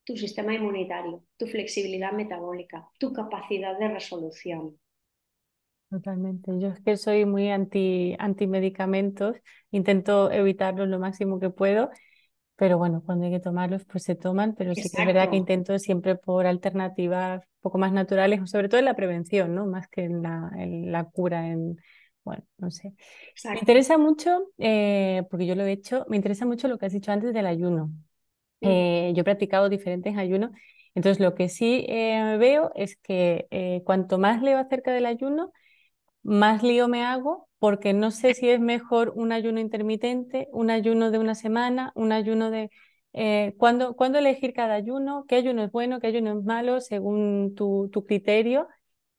tu 0.05 0.17
sistema 0.17 0.55
inmunitario, 0.55 1.25
tu 1.37 1.47
flexibilidad 1.47 2.13
metabólica, 2.13 2.89
tu 2.99 3.13
capacidad 3.13 3.79
de 3.79 3.89
resolución. 3.89 4.79
Totalmente. 5.91 6.59
Yo 6.59 6.69
es 6.69 6.81
que 6.81 6.97
soy 6.97 7.27
muy 7.27 7.51
anti, 7.51 8.17
anti 8.19 8.47
medicamentos, 8.47 9.37
intento 9.71 10.31
evitarlos 10.31 10.89
lo 10.89 10.99
máximo 10.99 11.39
que 11.39 11.51
puedo, 11.51 11.91
pero 12.57 12.79
bueno, 12.79 13.03
cuando 13.05 13.27
hay 13.27 13.33
que 13.33 13.41
tomarlos, 13.41 13.85
pues 13.87 14.05
se 14.05 14.15
toman, 14.15 14.55
pero 14.55 14.75
sí 14.75 14.91
que 14.91 15.03
es 15.03 15.07
verdad 15.07 15.31
que 15.31 15.37
intento 15.37 15.79
siempre 15.79 16.17
por 16.17 16.47
alternativas 16.47 17.41
un 17.43 17.61
poco 17.63 17.79
más 17.79 17.93
naturales, 17.93 18.51
sobre 18.51 18.69
todo 18.69 18.79
en 18.81 18.87
la 18.87 18.97
prevención, 18.97 19.55
¿no? 19.55 19.67
Más 19.67 19.89
que 19.89 20.05
en 20.05 20.23
la, 20.23 20.51
en 20.57 20.93
la 20.93 21.05
cura, 21.05 21.49
en, 21.49 21.77
bueno, 22.25 22.45
no 22.59 22.71
sé. 22.71 22.95
Me 23.53 23.61
interesa 23.61 23.99
mucho, 23.99 24.49
eh, 24.59 25.25
porque 25.31 25.47
yo 25.47 25.55
lo 25.57 25.65
he 25.65 25.73
hecho, 25.73 26.07
me 26.09 26.17
interesa 26.17 26.47
mucho 26.47 26.69
lo 26.69 26.79
que 26.79 26.87
has 26.87 26.93
dicho 26.93 27.13
antes 27.13 27.35
del 27.35 27.47
ayuno. 27.47 27.91
Eh, 28.63 29.13
yo 29.15 29.21
he 29.23 29.25
practicado 29.25 29.69
diferentes 29.69 30.17
ayunos, 30.17 30.51
entonces 30.95 31.21
lo 31.21 31.35
que 31.35 31.49
sí 31.49 31.85
eh, 31.89 32.37
veo 32.39 32.73
es 32.75 32.97
que 32.97 33.83
cuanto 33.85 34.19
más 34.19 34.43
leo 34.43 34.59
acerca 34.59 34.93
del 34.93 35.07
ayuno, 35.07 35.53
más 36.23 36.63
lío 36.63 36.89
me 36.89 37.05
hago 37.05 37.49
porque 37.59 37.93
no 37.93 38.11
sé 38.11 38.35
si 38.35 38.49
es 38.51 38.61
mejor 38.61 39.13
un 39.15 39.33
ayuno 39.33 39.61
intermitente, 39.61 40.49
un 40.53 40.71
ayuno 40.71 41.11
de 41.11 41.19
una 41.19 41.35
semana, 41.35 41.93
un 41.95 42.13
ayuno 42.13 42.51
de... 42.51 42.71
Eh, 43.13 43.55
¿cuándo, 43.59 43.95
elegir 44.19 44.53
cada 44.53 44.75
ayuno? 44.75 45.27
¿Qué 45.29 45.37
ayuno 45.37 45.63
es 45.63 45.71
bueno? 45.71 46.01
¿Qué 46.01 46.09
ayuno 46.09 46.37
es 46.39 46.45
malo? 46.45 46.81
Según 46.81 47.55
tu, 47.55 47.89
tu 47.93 48.05
criterio. 48.05 48.67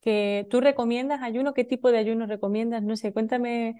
que 0.02 0.46
¿Tú 0.50 0.60
recomiendas 0.62 1.22
ayuno? 1.22 1.54
¿Qué 1.54 1.64
tipo 1.64 1.92
de 1.92 2.00
ayuno 2.00 2.26
recomiendas? 2.26 2.84
No 2.84 2.98
sé, 2.98 3.14
cuéntame 3.14 3.76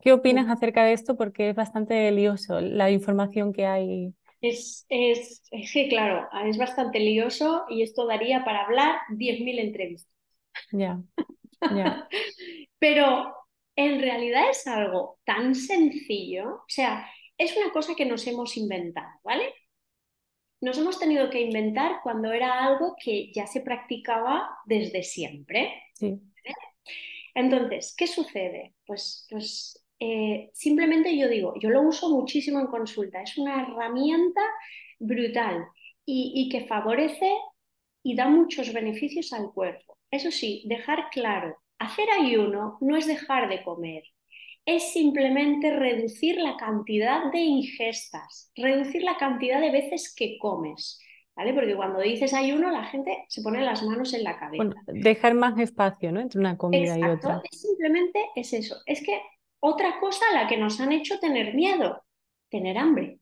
qué 0.00 0.12
opinas 0.12 0.48
acerca 0.50 0.84
de 0.84 0.94
esto 0.94 1.16
porque 1.16 1.50
es 1.50 1.56
bastante 1.56 2.10
lioso 2.12 2.60
la 2.60 2.90
información 2.90 3.52
que 3.52 3.66
hay. 3.66 4.14
Es, 4.44 4.84
es, 4.90 5.42
es 5.50 5.72
que, 5.72 5.88
claro, 5.88 6.28
es 6.46 6.58
bastante 6.58 7.00
lioso 7.00 7.64
y 7.70 7.82
esto 7.82 8.06
daría 8.06 8.44
para 8.44 8.66
hablar 8.66 8.98
10.000 9.16 9.58
entrevistas. 9.58 10.12
Ya. 10.70 11.02
Pero 12.78 13.34
en 13.74 14.00
realidad 14.02 14.50
es 14.50 14.66
algo 14.66 15.18
tan 15.24 15.54
sencillo, 15.54 16.56
o 16.56 16.64
sea, 16.68 17.10
es 17.38 17.56
una 17.56 17.72
cosa 17.72 17.94
que 17.94 18.04
nos 18.04 18.26
hemos 18.26 18.58
inventado, 18.58 19.08
¿vale? 19.24 19.54
Nos 20.60 20.76
hemos 20.76 20.98
tenido 20.98 21.30
que 21.30 21.40
inventar 21.40 22.00
cuando 22.02 22.30
era 22.30 22.64
algo 22.64 22.96
que 23.02 23.32
ya 23.32 23.46
se 23.46 23.62
practicaba 23.62 24.48
desde 24.66 25.02
siempre. 25.02 25.72
Sí. 25.94 26.20
Entonces, 27.34 27.94
¿qué 27.96 28.06
sucede? 28.06 28.74
Pues, 28.86 29.26
pues 29.30 29.83
eh, 30.00 30.50
simplemente 30.52 31.16
yo 31.16 31.28
digo, 31.28 31.54
yo 31.60 31.70
lo 31.70 31.82
uso 31.82 32.10
muchísimo 32.10 32.60
en 32.60 32.66
consulta, 32.66 33.22
es 33.22 33.36
una 33.38 33.62
herramienta 33.62 34.42
brutal 34.98 35.66
y 36.06 36.48
que 36.50 36.66
favorece 36.66 37.32
y 38.02 38.14
da 38.14 38.28
muchos 38.28 38.72
beneficios 38.72 39.32
al 39.32 39.50
cuerpo. 39.52 39.98
Eso 40.10 40.30
sí, 40.30 40.62
dejar 40.66 41.08
claro, 41.10 41.56
hacer 41.78 42.06
ayuno 42.20 42.78
no 42.80 42.96
es 42.96 43.06
dejar 43.06 43.48
de 43.48 43.64
comer, 43.64 44.02
es 44.66 44.92
simplemente 44.92 45.74
reducir 45.74 46.36
la 46.36 46.56
cantidad 46.56 47.30
de 47.32 47.40
ingestas, 47.40 48.50
reducir 48.54 49.02
la 49.02 49.16
cantidad 49.16 49.60
de 49.60 49.70
veces 49.70 50.14
que 50.14 50.38
comes. 50.38 51.00
¿Vale? 51.36 51.52
Porque 51.52 51.74
cuando 51.74 51.98
dices 51.98 52.32
ayuno, 52.32 52.70
la 52.70 52.84
gente 52.84 53.24
se 53.26 53.42
pone 53.42 53.60
las 53.60 53.82
manos 53.82 54.14
en 54.14 54.22
la 54.22 54.38
cabeza. 54.38 54.70
dejar 54.86 55.34
más 55.34 55.58
espacio, 55.58 56.12
¿no? 56.12 56.20
Entre 56.20 56.38
una 56.38 56.56
comida 56.56 56.96
y 56.96 57.02
otra. 57.02 57.42
Simplemente 57.50 58.20
es 58.36 58.52
eso. 58.52 58.76
Es 58.86 59.02
que 59.04 59.20
otra 59.64 59.98
cosa 60.00 60.24
a 60.30 60.42
la 60.42 60.48
que 60.48 60.56
nos 60.56 60.80
han 60.80 60.92
hecho 60.92 61.18
tener 61.18 61.54
miedo, 61.54 62.02
tener 62.50 62.78
hambre 62.78 63.18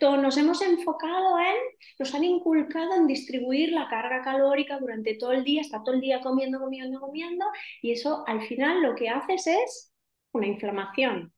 nos 0.00 0.36
hemos 0.36 0.62
enfocado 0.62 1.38
en, 1.38 1.56
nos 1.98 2.14
han 2.14 2.24
inculcado 2.24 2.94
en 2.94 3.06
distribuir 3.06 3.72
la 3.72 3.88
carga 3.88 4.22
calórica 4.22 4.78
durante 4.78 5.16
todo 5.16 5.32
el 5.32 5.44
día, 5.44 5.60
está 5.60 5.82
todo 5.82 5.94
el 5.94 6.00
día 6.00 6.20
comiendo, 6.20 6.58
comiendo, 6.58 7.00
comiendo, 7.00 7.44
y 7.82 7.92
eso 7.92 8.24
al 8.26 8.42
final 8.42 8.82
lo 8.82 8.94
que 8.94 9.10
haces 9.10 9.46
es 9.46 9.92
una 10.32 10.46
inflamación 10.46 11.32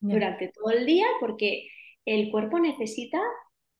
durante 0.00 0.48
todo 0.48 0.70
el 0.70 0.86
día 0.86 1.06
porque 1.18 1.68
el 2.04 2.30
cuerpo 2.30 2.60
necesita 2.60 3.20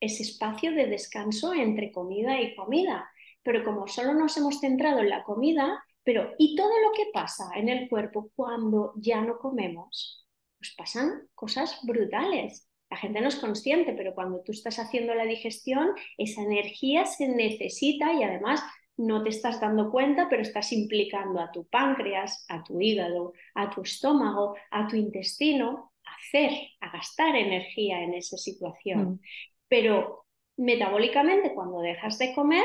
ese 0.00 0.22
espacio 0.22 0.72
de 0.72 0.86
descanso 0.86 1.54
entre 1.54 1.92
comida 1.92 2.40
y 2.40 2.56
comida. 2.56 3.08
Pero 3.42 3.64
como 3.64 3.86
solo 3.86 4.14
nos 4.14 4.36
hemos 4.36 4.60
centrado 4.60 5.00
en 5.00 5.10
la 5.10 5.22
comida, 5.22 5.82
pero 6.08 6.32
¿y 6.38 6.56
todo 6.56 6.70
lo 6.70 6.92
que 6.96 7.10
pasa 7.12 7.50
en 7.54 7.68
el 7.68 7.86
cuerpo 7.86 8.30
cuando 8.34 8.94
ya 8.96 9.20
no 9.20 9.36
comemos? 9.36 10.26
Pues 10.58 10.74
pasan 10.74 11.28
cosas 11.34 11.80
brutales. 11.82 12.66
La 12.88 12.96
gente 12.96 13.20
no 13.20 13.28
es 13.28 13.36
consciente, 13.36 13.92
pero 13.92 14.14
cuando 14.14 14.40
tú 14.40 14.52
estás 14.52 14.78
haciendo 14.78 15.14
la 15.14 15.26
digestión, 15.26 15.90
esa 16.16 16.40
energía 16.40 17.04
se 17.04 17.28
necesita 17.28 18.10
y 18.14 18.22
además 18.22 18.62
no 18.96 19.22
te 19.22 19.28
estás 19.28 19.60
dando 19.60 19.90
cuenta, 19.90 20.28
pero 20.30 20.40
estás 20.40 20.72
implicando 20.72 21.40
a 21.40 21.52
tu 21.52 21.66
páncreas, 21.66 22.46
a 22.48 22.64
tu 22.64 22.80
hígado, 22.80 23.34
a 23.54 23.68
tu 23.68 23.82
estómago, 23.82 24.56
a 24.70 24.88
tu 24.88 24.96
intestino, 24.96 25.92
a 26.06 26.14
hacer, 26.14 26.52
a 26.80 26.90
gastar 26.90 27.36
energía 27.36 28.02
en 28.02 28.14
esa 28.14 28.38
situación. 28.38 29.00
Mm. 29.00 29.20
Pero 29.68 30.24
metabólicamente, 30.56 31.52
cuando 31.54 31.82
dejas 31.82 32.16
de 32.16 32.34
comer, 32.34 32.64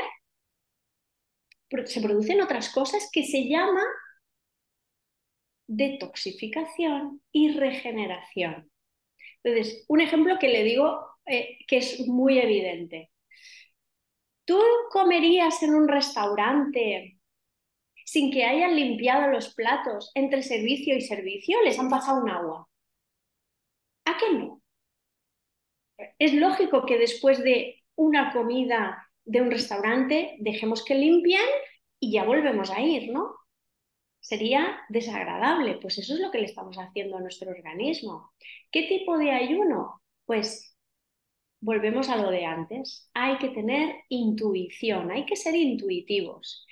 se 1.86 2.00
producen 2.00 2.40
otras 2.40 2.70
cosas 2.70 3.08
que 3.12 3.24
se 3.24 3.48
llama 3.48 3.82
detoxificación 5.66 7.22
y 7.32 7.52
regeneración. 7.52 8.70
Entonces, 9.42 9.84
un 9.88 10.00
ejemplo 10.00 10.38
que 10.38 10.48
le 10.48 10.62
digo 10.62 11.06
eh, 11.26 11.58
que 11.66 11.78
es 11.78 12.06
muy 12.06 12.38
evidente. 12.38 13.10
¿Tú 14.44 14.60
comerías 14.90 15.62
en 15.62 15.74
un 15.74 15.88
restaurante 15.88 17.18
sin 18.04 18.30
que 18.30 18.44
hayan 18.44 18.76
limpiado 18.76 19.30
los 19.30 19.54
platos 19.54 20.10
entre 20.14 20.42
servicio 20.42 20.94
y 20.96 21.00
servicio? 21.00 21.62
¿Les 21.62 21.78
han 21.78 21.88
pasado 21.88 22.22
un 22.22 22.28
agua? 22.30 22.68
¿A 24.04 24.16
qué 24.18 24.34
no? 24.34 24.62
Es 26.18 26.34
lógico 26.34 26.84
que 26.84 26.98
después 26.98 27.42
de 27.42 27.82
una 27.94 28.32
comida 28.32 29.03
de 29.24 29.40
un 29.40 29.50
restaurante 29.50 30.36
dejemos 30.40 30.84
que 30.84 30.94
limpien 30.94 31.44
y 32.00 32.12
ya 32.12 32.24
volvemos 32.24 32.70
a 32.70 32.80
ir, 32.80 33.12
¿no? 33.12 33.34
sería 34.24 34.78
desagradable. 34.88 35.78
Pues 35.82 35.98
eso 35.98 36.14
es 36.14 36.20
lo 36.20 36.30
que 36.30 36.38
le 36.38 36.46
estamos 36.46 36.76
haciendo 36.76 37.18
a 37.18 37.20
nuestro 37.20 37.50
organismo. 37.50 38.32
¿Qué 38.72 38.84
tipo 38.84 39.18
de 39.18 39.30
ayuno? 39.30 40.00
Pues 40.24 40.74
volvemos 41.60 42.08
a 42.08 42.16
lo 42.16 42.30
de 42.30 42.46
antes. 42.46 43.10
Hay 43.12 43.36
que 43.36 43.50
tener 43.50 43.96
intuición, 44.08 45.10
hay 45.10 45.26
que 45.26 45.36
ser 45.36 45.54
intuitivos. 45.54 46.66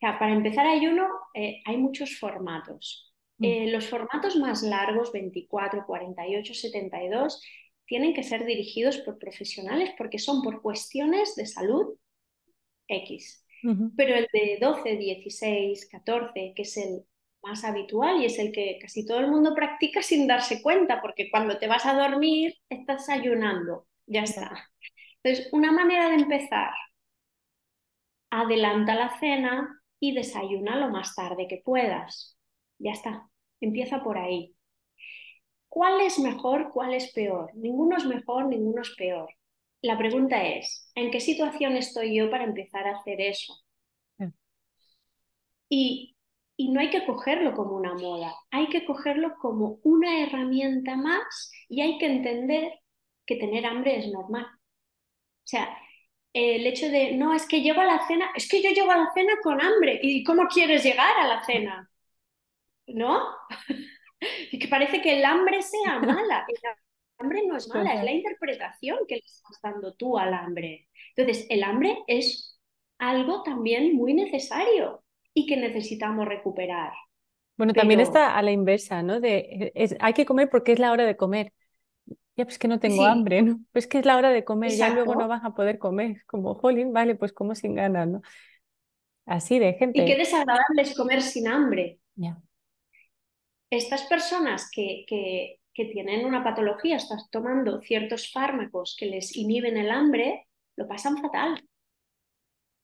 para 0.00 0.32
empezar 0.32 0.66
ayuno 0.66 1.08
eh, 1.34 1.62
hay 1.64 1.76
muchos 1.76 2.18
formatos. 2.18 3.14
Mm. 3.38 3.44
Eh, 3.44 3.70
los 3.70 3.88
formatos 3.88 4.34
más 4.36 4.62
largos, 4.64 5.12
24, 5.12 5.86
48, 5.86 6.54
72, 6.54 7.40
tienen 7.86 8.14
que 8.14 8.22
ser 8.22 8.44
dirigidos 8.44 8.98
por 8.98 9.18
profesionales 9.18 9.90
porque 9.98 10.18
son 10.18 10.42
por 10.42 10.62
cuestiones 10.62 11.36
de 11.36 11.46
salud 11.46 11.96
X. 12.88 13.44
Pero 13.96 14.14
el 14.14 14.28
de 14.32 14.58
12, 14.60 14.96
16, 14.96 15.88
14, 15.90 16.52
que 16.54 16.62
es 16.62 16.76
el 16.76 17.04
más 17.42 17.64
habitual 17.64 18.20
y 18.22 18.26
es 18.26 18.38
el 18.38 18.52
que 18.52 18.78
casi 18.80 19.06
todo 19.06 19.20
el 19.20 19.28
mundo 19.28 19.54
practica 19.54 20.02
sin 20.02 20.26
darse 20.26 20.62
cuenta, 20.62 21.00
porque 21.00 21.30
cuando 21.30 21.58
te 21.58 21.68
vas 21.68 21.86
a 21.86 21.94
dormir 21.94 22.54
estás 22.68 23.08
ayunando, 23.08 23.86
ya 24.06 24.22
está. 24.22 24.70
Entonces, 25.22 25.48
una 25.52 25.72
manera 25.72 26.08
de 26.10 26.16
empezar, 26.16 26.72
adelanta 28.30 28.94
la 28.94 29.18
cena 29.18 29.82
y 30.00 30.14
desayuna 30.14 30.76
lo 30.76 30.90
más 30.90 31.14
tarde 31.14 31.46
que 31.48 31.62
puedas. 31.64 32.36
Ya 32.78 32.92
está, 32.92 33.30
empieza 33.60 34.02
por 34.02 34.18
ahí. 34.18 34.55
¿Cuál 35.76 36.00
es 36.00 36.18
mejor, 36.18 36.70
cuál 36.72 36.94
es 36.94 37.12
peor? 37.12 37.50
Ninguno 37.54 37.98
es 37.98 38.06
mejor, 38.06 38.46
ninguno 38.46 38.80
es 38.80 38.94
peor. 38.96 39.28
La 39.82 39.98
pregunta 39.98 40.42
es, 40.42 40.90
¿en 40.94 41.10
qué 41.10 41.20
situación 41.20 41.76
estoy 41.76 42.16
yo 42.16 42.30
para 42.30 42.44
empezar 42.44 42.86
a 42.86 42.96
hacer 42.96 43.20
eso? 43.20 43.52
Y 45.68 46.16
y 46.58 46.70
no 46.70 46.80
hay 46.80 46.88
que 46.90 47.04
cogerlo 47.04 47.52
como 47.54 47.76
una 47.76 47.92
moda, 47.94 48.34
hay 48.50 48.68
que 48.70 48.86
cogerlo 48.86 49.34
como 49.38 49.78
una 49.82 50.22
herramienta 50.22 50.96
más 50.96 51.52
y 51.68 51.82
hay 51.82 51.98
que 51.98 52.06
entender 52.06 52.80
que 53.26 53.36
tener 53.36 53.66
hambre 53.66 53.98
es 53.98 54.08
normal. 54.10 54.46
O 54.46 55.46
sea, 55.48 55.76
el 56.32 56.66
hecho 56.66 56.88
de, 56.88 57.12
no, 57.16 57.34
es 57.34 57.46
que 57.48 57.62
llego 57.62 57.80
a 57.82 57.86
la 57.86 58.06
cena, 58.06 58.30
es 58.34 58.48
que 58.48 58.62
yo 58.62 58.70
llego 58.70 58.90
a 58.90 58.98
la 58.98 59.12
cena 59.14 59.34
con 59.42 59.60
hambre. 59.60 60.00
¿Y 60.02 60.24
cómo 60.24 60.46
quieres 60.48 60.84
llegar 60.84 61.16
a 61.18 61.28
la 61.28 61.44
cena? 61.44 61.90
¿No? 62.86 63.20
y 64.52 64.58
que 64.58 64.68
parece 64.68 65.00
que 65.00 65.18
el 65.18 65.24
hambre 65.24 65.62
sea 65.62 65.98
mala. 66.00 66.46
El 66.48 66.56
hambre 67.18 67.46
no 67.46 67.56
es 67.56 67.68
mala, 67.68 67.94
es 67.94 68.04
la 68.04 68.12
interpretación 68.12 68.98
que 69.08 69.16
le 69.16 69.22
estás 69.24 69.58
dando 69.62 69.94
tú 69.94 70.18
al 70.18 70.34
hambre. 70.34 70.88
Entonces, 71.16 71.46
el 71.50 71.62
hambre 71.62 71.98
es 72.06 72.60
algo 72.98 73.42
también 73.42 73.94
muy 73.94 74.14
necesario 74.14 75.02
y 75.34 75.46
que 75.46 75.56
necesitamos 75.56 76.26
recuperar. 76.26 76.92
Bueno, 77.56 77.72
también 77.72 78.00
está 78.00 78.36
a 78.36 78.42
la 78.42 78.52
inversa, 78.52 79.02
¿no? 79.02 79.20
De, 79.20 79.72
hay 80.00 80.12
que 80.12 80.26
comer 80.26 80.50
porque 80.50 80.72
es 80.72 80.78
la 80.78 80.92
hora 80.92 81.04
de 81.04 81.16
comer. 81.16 81.52
Ya, 82.36 82.44
pues 82.44 82.58
que 82.58 82.68
no 82.68 82.78
tengo 82.78 83.04
hambre, 83.04 83.40
¿no? 83.40 83.60
Pues 83.72 83.86
que 83.86 83.98
es 83.98 84.04
la 84.04 84.18
hora 84.18 84.30
de 84.30 84.44
comer, 84.44 84.72
ya 84.72 84.90
luego 84.90 85.14
no 85.14 85.26
vas 85.26 85.42
a 85.42 85.54
poder 85.54 85.78
comer. 85.78 86.22
Como, 86.26 86.54
jolín, 86.54 86.92
vale, 86.92 87.14
pues 87.14 87.32
como 87.32 87.54
sin 87.54 87.74
ganas, 87.74 88.06
¿no? 88.08 88.20
Así 89.24 89.58
de 89.58 89.72
gente. 89.74 90.02
Y 90.02 90.04
qué 90.04 90.16
desagradable 90.16 90.82
es 90.82 90.94
comer 90.94 91.22
sin 91.22 91.48
hambre. 91.48 91.98
Ya. 92.14 92.38
Estas 93.70 94.02
personas 94.04 94.70
que, 94.70 95.04
que, 95.08 95.58
que 95.74 95.86
tienen 95.86 96.24
una 96.24 96.44
patología, 96.44 96.96
estás 96.96 97.28
tomando 97.30 97.80
ciertos 97.80 98.30
fármacos 98.32 98.96
que 98.98 99.06
les 99.06 99.36
inhiben 99.36 99.76
el 99.76 99.90
hambre, 99.90 100.46
lo 100.76 100.86
pasan 100.86 101.18
fatal. 101.18 101.62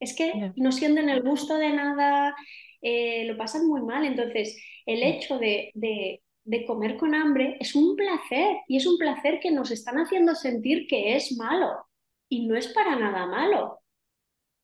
Es 0.01 0.16
que 0.16 0.53
no 0.57 0.73
sienten 0.73 1.09
el 1.09 1.23
gusto 1.23 1.57
de 1.57 1.71
nada, 1.71 2.35
eh, 2.81 3.25
lo 3.27 3.37
pasan 3.38 3.66
muy 3.66 3.83
mal. 3.83 4.05
Entonces, 4.05 4.61
el 4.85 5.03
hecho 5.03 5.38
de, 5.38 5.71
de 5.75 6.66
comer 6.66 6.97
con 6.97 7.14
hambre 7.14 7.57
es 7.61 7.75
un 7.75 7.97
placer 7.97 8.57
y 8.66 8.77
es 8.77 8.87
un 8.87 8.99
placer 8.99 9.38
que 9.40 9.51
nos 9.51 9.71
están 9.71 9.97
haciendo 9.99 10.35
sentir 10.35 10.87
que 10.88 11.16
es 11.16 11.37
malo 11.37 11.87
y 12.29 12.47
no 12.47 12.57
es 12.57 12.68
para 12.68 12.97
nada 12.97 13.27
malo. 13.27 13.81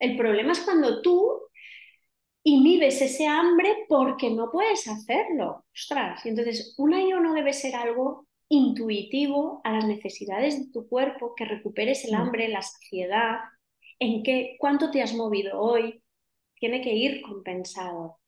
El 0.01 0.17
problema 0.17 0.53
es 0.53 0.61
cuando 0.61 1.03
tú 1.03 1.48
inhibes 2.49 3.01
ese 3.03 3.27
hambre 3.27 3.87
porque 3.89 4.31
no 4.31 4.51
puedes 4.51 4.87
hacerlo. 4.89 5.65
Ostras, 5.73 6.25
y 6.25 6.31
entonces 6.31 6.75
un 6.79 6.95
ayuno 6.95 7.35
debe 7.35 7.53
ser 7.53 7.77
algo 7.77 8.27
intuitivo 8.49 9.61
a 9.65 9.73
las 9.73 9.87
necesidades 9.87 10.59
de 10.59 10.73
tu 10.73 10.89
cuerpo, 10.89 11.35
que 11.35 11.45
recuperes 11.45 12.05
el 12.05 12.13
mm. 12.13 12.17
hambre, 12.17 12.49
la 12.49 12.63
saciedad, 12.63 13.39
en 13.99 14.23
qué, 14.23 14.57
cuánto 14.59 14.91
te 14.91 15.03
has 15.03 15.15
movido 15.15 15.61
hoy, 15.61 16.03
tiene 16.59 16.81
que 16.81 16.95
ir 16.95 17.23
compensado 17.23 18.19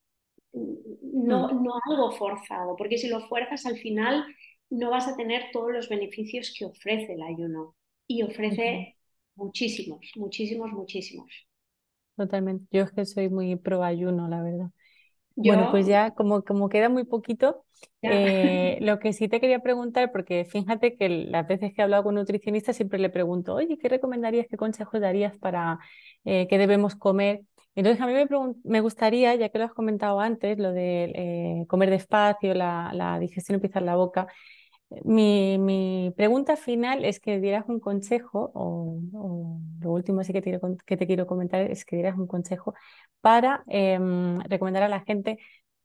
no, 0.53 1.49
mm. 1.49 1.63
no 1.65 1.73
algo 1.89 2.13
forzado, 2.13 2.77
porque 2.77 2.99
si 2.99 3.09
lo 3.09 3.21
fuerzas 3.29 3.67
al 3.67 3.79
final 3.79 4.25
no 4.71 4.91
vas 4.91 5.09
a 5.09 5.17
tener 5.17 5.51
todos 5.53 5.73
los 5.73 5.89
beneficios 5.89 6.55
que 6.57 6.65
ofrece 6.65 7.15
el 7.15 7.23
ayuno 7.23 7.77
y 8.07 8.23
ofrece 8.23 8.97
muchísimos, 9.35 10.13
muchísimos, 10.17 10.73
muchísimos. 10.73 11.50
Totalmente. 12.21 12.67
Yo 12.71 12.83
es 12.83 12.93
que 12.93 13.07
soy 13.07 13.31
muy 13.31 13.57
pro 13.57 13.83
ayuno, 13.83 14.29
la 14.29 14.43
verdad. 14.43 14.67
Bueno, 15.37 15.69
pues 15.71 15.87
ya 15.87 16.11
como, 16.11 16.43
como 16.43 16.69
queda 16.69 16.91
muy 16.91 17.05
poquito, 17.05 17.65
eh, 18.03 18.77
lo 18.83 18.99
que 18.99 19.15
sí 19.15 19.27
te 19.27 19.41
quería 19.41 19.61
preguntar, 19.61 20.13
porque 20.13 20.45
fíjate 20.45 20.97
que 20.97 21.09
las 21.09 21.49
veces 21.49 21.73
que 21.73 21.81
he 21.81 21.85
hablado 21.85 22.03
con 22.05 22.17
nutricionistas 22.17 22.77
siempre 22.77 22.99
le 22.99 23.09
pregunto, 23.09 23.55
oye, 23.55 23.79
¿qué 23.79 23.89
recomendarías, 23.89 24.49
qué 24.51 24.59
consejos 24.59 25.01
darías 25.01 25.35
para 25.39 25.79
eh, 26.27 26.47
qué 26.47 26.59
debemos 26.59 26.95
comer? 26.95 27.41
Entonces, 27.75 28.03
a 28.03 28.07
mí 28.07 28.13
me, 28.13 28.27
me, 28.65 28.81
gustaría, 28.83 29.35
ya 29.37 29.49
que 29.49 29.59
lo 29.59 29.65
has 29.65 29.73
comentado 29.73 30.21
antes, 30.21 30.59
lo 30.59 30.73
de 30.73 31.05
eh, 31.15 31.67
comer 31.69 31.89
despacio, 31.89 32.53
la, 32.53 32.91
la, 32.93 33.19
digestión 33.19 33.55
empieza 33.55 33.79
en 33.79 33.87
la 33.87 33.97
boca, 33.97 34.27
mi, 35.05 35.59
mi, 35.59 36.13
pregunta 36.17 36.57
final 36.57 37.05
es 37.05 37.21
que 37.21 37.41
dieras 37.41 37.65
un 37.69 37.81
consejo, 37.81 38.51
o, 38.55 39.01
lo 39.81 39.91
último 39.93 40.25
sí 40.25 40.33
que 40.33 40.43
te, 40.43 40.61
que 40.87 40.97
te, 40.97 41.07
quiero 41.07 41.27
comentar 41.27 41.63
es 41.63 41.85
que 41.85 41.97
dieras 41.97 42.19
un 42.19 42.27
consejo 42.27 42.75
para 43.21 43.63
em, 43.69 44.41
recomendar 44.41 44.83
a 44.83 44.89
la 44.89 45.01
gente 45.01 45.39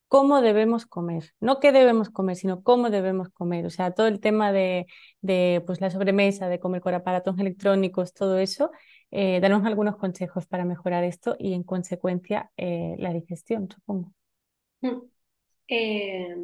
cómo 0.08 0.42
debemos 0.42 0.86
comer, 0.86 1.34
no 1.40 1.60
qué 1.60 1.72
debemos 1.72 2.10
comer, 2.10 2.36
sino 2.36 2.64
cómo 2.64 2.90
debemos 2.90 3.30
comer. 3.30 3.66
O 3.66 3.70
sea, 3.70 3.92
todo 3.92 4.08
el 4.08 4.20
tema 4.20 4.52
de, 4.52 4.88
de 5.22 5.64
pues, 5.66 5.82
la 5.82 5.90
sobremesa, 5.92 6.48
de 6.50 6.60
comer 6.60 6.82
con 6.82 6.94
aparatos 6.94 7.38
electrónicos, 7.40 8.14
todo 8.14 8.38
eso, 8.40 8.72
eh, 9.12 9.40
danos 9.40 9.66
algunos 9.66 9.98
consejos 9.98 10.46
para 10.46 10.66
mejorar 10.66 11.04
esto 11.04 11.36
y 11.40 11.54
en 11.54 11.64
consecuencia 11.64 12.52
eh, 12.58 12.96
la 12.98 13.14
digestión, 13.14 13.70
supongo. 13.70 14.12
Eh, 15.68 16.36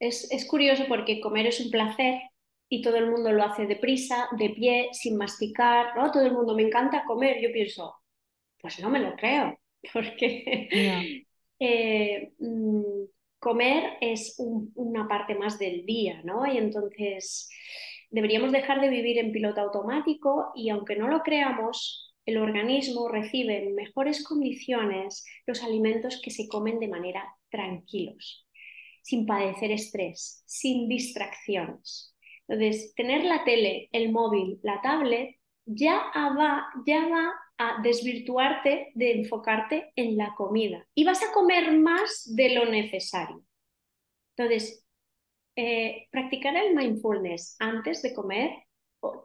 es, 0.00 0.30
es, 0.32 0.46
curioso 0.46 0.84
porque 0.88 1.20
comer 1.20 1.46
es 1.46 1.60
un 1.60 1.70
placer 1.70 2.20
y 2.68 2.82
todo 2.82 2.96
el 2.96 3.10
mundo 3.10 3.32
lo 3.32 3.44
hace 3.44 3.66
deprisa, 3.66 4.28
de 4.38 4.50
pie, 4.50 4.88
sin 4.92 5.16
masticar, 5.16 5.96
¿no? 5.96 6.10
Todo 6.10 6.24
el 6.24 6.32
mundo 6.32 6.54
me 6.54 6.62
encanta 6.62 7.04
comer. 7.04 7.40
Yo 7.40 7.52
pienso, 7.52 7.94
pues 8.60 8.80
no 8.80 8.90
me 8.90 9.00
lo 9.00 9.14
creo, 9.16 9.58
porque 9.92 11.26
mm, 12.38 12.82
comer 13.38 13.98
es 14.00 14.36
una 14.38 15.08
parte 15.08 15.34
más 15.34 15.58
del 15.58 15.84
día, 15.86 16.20
¿no? 16.24 16.46
Y 16.46 16.58
entonces 16.58 17.50
deberíamos 18.10 18.52
dejar 18.52 18.80
de 18.80 18.88
vivir 18.88 19.18
en 19.18 19.32
piloto 19.32 19.60
automático 19.60 20.52
y 20.54 20.68
aunque 20.68 20.96
no 20.96 21.08
lo 21.08 21.22
creamos, 21.22 22.14
el 22.26 22.38
organismo 22.38 23.08
recibe 23.08 23.62
en 23.62 23.74
mejores 23.74 24.24
condiciones 24.24 25.24
los 25.46 25.62
alimentos 25.62 26.20
que 26.22 26.30
se 26.30 26.48
comen 26.48 26.78
de 26.78 26.88
manera 26.88 27.24
tranquilos, 27.50 28.46
sin 29.02 29.26
padecer 29.26 29.72
estrés, 29.72 30.42
sin 30.46 30.88
distracciones. 30.88 32.14
Entonces, 32.48 32.94
tener 32.94 33.24
la 33.24 33.44
tele, 33.44 33.88
el 33.92 34.10
móvil, 34.10 34.58
la 34.62 34.80
tablet, 34.82 35.36
ya 35.64 36.10
va, 36.16 36.66
ya 36.86 37.06
va 37.08 37.32
a 37.58 37.82
desvirtuarte 37.82 38.90
de 38.94 39.12
enfocarte 39.12 39.92
en 39.94 40.16
la 40.16 40.34
comida 40.34 40.86
y 40.94 41.04
vas 41.04 41.22
a 41.22 41.32
comer 41.32 41.72
más 41.72 42.34
de 42.34 42.54
lo 42.54 42.64
necesario. 42.64 43.44
Entonces, 44.36 44.84
eh, 45.56 46.08
practicar 46.10 46.56
el 46.56 46.74
mindfulness 46.74 47.56
antes 47.58 48.02
de 48.02 48.14
comer 48.14 48.50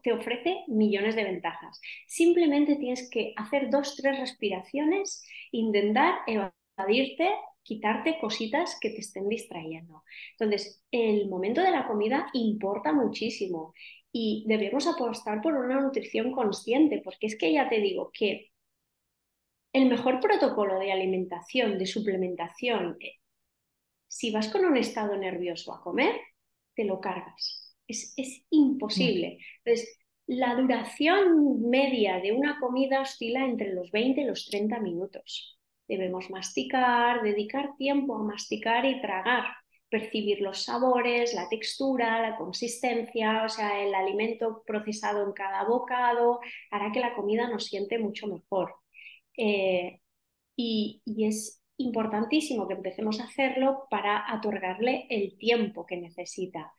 te 0.03 0.13
ofrece 0.13 0.63
millones 0.67 1.15
de 1.15 1.23
ventajas. 1.23 1.81
Simplemente 2.07 2.75
tienes 2.75 3.09
que 3.09 3.33
hacer 3.35 3.69
dos, 3.69 3.95
tres 3.95 4.19
respiraciones, 4.19 5.23
intentar 5.51 6.19
evadirte, 6.27 7.29
quitarte 7.65 8.17
cositas 8.21 8.77
que 8.79 8.91
te 8.91 8.99
estén 8.99 9.27
distrayendo. 9.27 10.03
Entonces, 10.37 10.83
el 10.91 11.27
momento 11.27 11.61
de 11.61 11.71
la 11.71 11.87
comida 11.87 12.27
importa 12.33 12.93
muchísimo 12.93 13.73
y 14.11 14.45
debemos 14.47 14.87
apostar 14.87 15.41
por 15.41 15.55
una 15.55 15.81
nutrición 15.81 16.31
consciente, 16.31 17.01
porque 17.03 17.27
es 17.27 17.37
que 17.37 17.51
ya 17.51 17.67
te 17.67 17.81
digo 17.81 18.11
que 18.13 18.51
el 19.73 19.89
mejor 19.89 20.21
protocolo 20.21 20.79
de 20.79 20.91
alimentación, 20.91 21.77
de 21.77 21.85
suplementación, 21.85 22.97
eh, 23.01 23.15
si 24.07 24.31
vas 24.31 24.47
con 24.47 24.63
un 24.63 24.77
estado 24.77 25.17
nervioso 25.17 25.73
a 25.73 25.81
comer, 25.81 26.15
te 26.75 26.85
lo 26.85 27.01
cargas 27.01 27.65
es, 27.87 28.45
imposible. 28.49 29.39
Entonces, 29.63 29.97
la 30.27 30.55
duración 30.55 31.69
media 31.69 32.19
de 32.19 32.31
una 32.31 32.59
comida 32.59 33.01
oscila 33.01 33.45
entre 33.45 33.73
los 33.73 33.91
20 33.91 34.21
y 34.21 34.25
los 34.25 34.45
30 34.47 34.79
minutos. 34.79 35.54
Debemos 35.87 36.29
masticar, 36.29 37.21
dedicar 37.21 37.75
tiempo 37.77 38.15
a 38.15 38.23
masticar 38.23 38.85
y 38.85 39.01
tragar, 39.01 39.45
percibir 39.89 40.41
los 40.41 40.63
sabores, 40.63 41.33
la 41.33 41.47
textura, 41.49 42.21
la 42.21 42.37
consistencia, 42.37 43.43
o 43.45 43.49
sea, 43.49 43.83
el 43.83 43.93
alimento 43.93 44.63
procesado 44.65 45.25
en 45.25 45.33
cada 45.33 45.63
bocado, 45.65 46.39
hará 46.71 46.91
que 46.91 46.99
la 46.99 47.13
comida 47.15 47.49
nos 47.49 47.65
siente 47.65 47.99
mucho 47.99 48.27
mejor. 48.27 48.75
Eh, 49.37 49.99
y, 50.55 51.01
y 51.05 51.27
es 51.27 51.61
importantísimo 51.77 52.67
que 52.67 52.75
empecemos 52.75 53.19
a 53.19 53.25
hacerlo 53.25 53.87
para 53.89 54.25
otorgarle 54.35 55.07
el 55.09 55.37
tiempo 55.37 55.85
que 55.85 55.97
necesita 55.97 56.71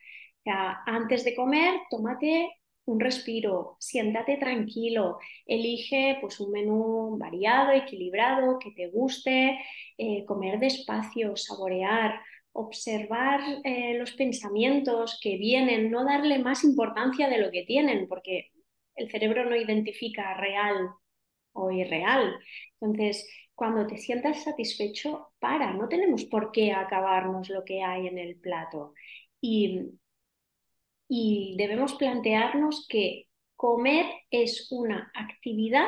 antes 0.85 1.23
de 1.23 1.35
comer, 1.35 1.79
tómate 1.89 2.49
un 2.87 2.99
respiro, 2.99 3.75
siéntate 3.79 4.37
tranquilo, 4.37 5.19
elige 5.45 6.17
pues, 6.21 6.39
un 6.39 6.51
menú 6.51 7.17
variado, 7.17 7.71
equilibrado, 7.73 8.59
que 8.59 8.71
te 8.71 8.87
guste, 8.87 9.59
eh, 9.97 10.25
comer 10.25 10.57
despacio, 10.59 11.35
saborear, 11.35 12.21
observar 12.53 13.41
eh, 13.63 13.95
los 13.99 14.13
pensamientos 14.13 15.19
que 15.21 15.37
vienen, 15.37 15.91
no 15.91 16.05
darle 16.05 16.39
más 16.39 16.63
importancia 16.63 17.29
de 17.29 17.39
lo 17.39 17.51
que 17.51 17.63
tienen, 17.63 18.07
porque 18.07 18.51
el 18.95 19.11
cerebro 19.11 19.45
no 19.45 19.55
identifica 19.55 20.33
real 20.35 20.89
o 21.53 21.71
irreal. 21.71 22.39
Entonces, 22.79 23.27
cuando 23.53 23.85
te 23.85 23.97
sientas 23.97 24.43
satisfecho, 24.43 25.33
para, 25.39 25.73
no 25.73 25.89
tenemos 25.89 26.25
por 26.25 26.51
qué 26.51 26.71
acabarnos 26.71 27.49
lo 27.49 27.65
que 27.65 27.83
hay 27.83 28.07
en 28.07 28.17
el 28.17 28.37
plato. 28.39 28.93
Y 29.41 29.91
y 31.07 31.55
debemos 31.57 31.95
plantearnos 31.95 32.85
que 32.87 33.27
comer 33.55 34.05
es 34.29 34.67
una 34.71 35.11
actividad 35.13 35.87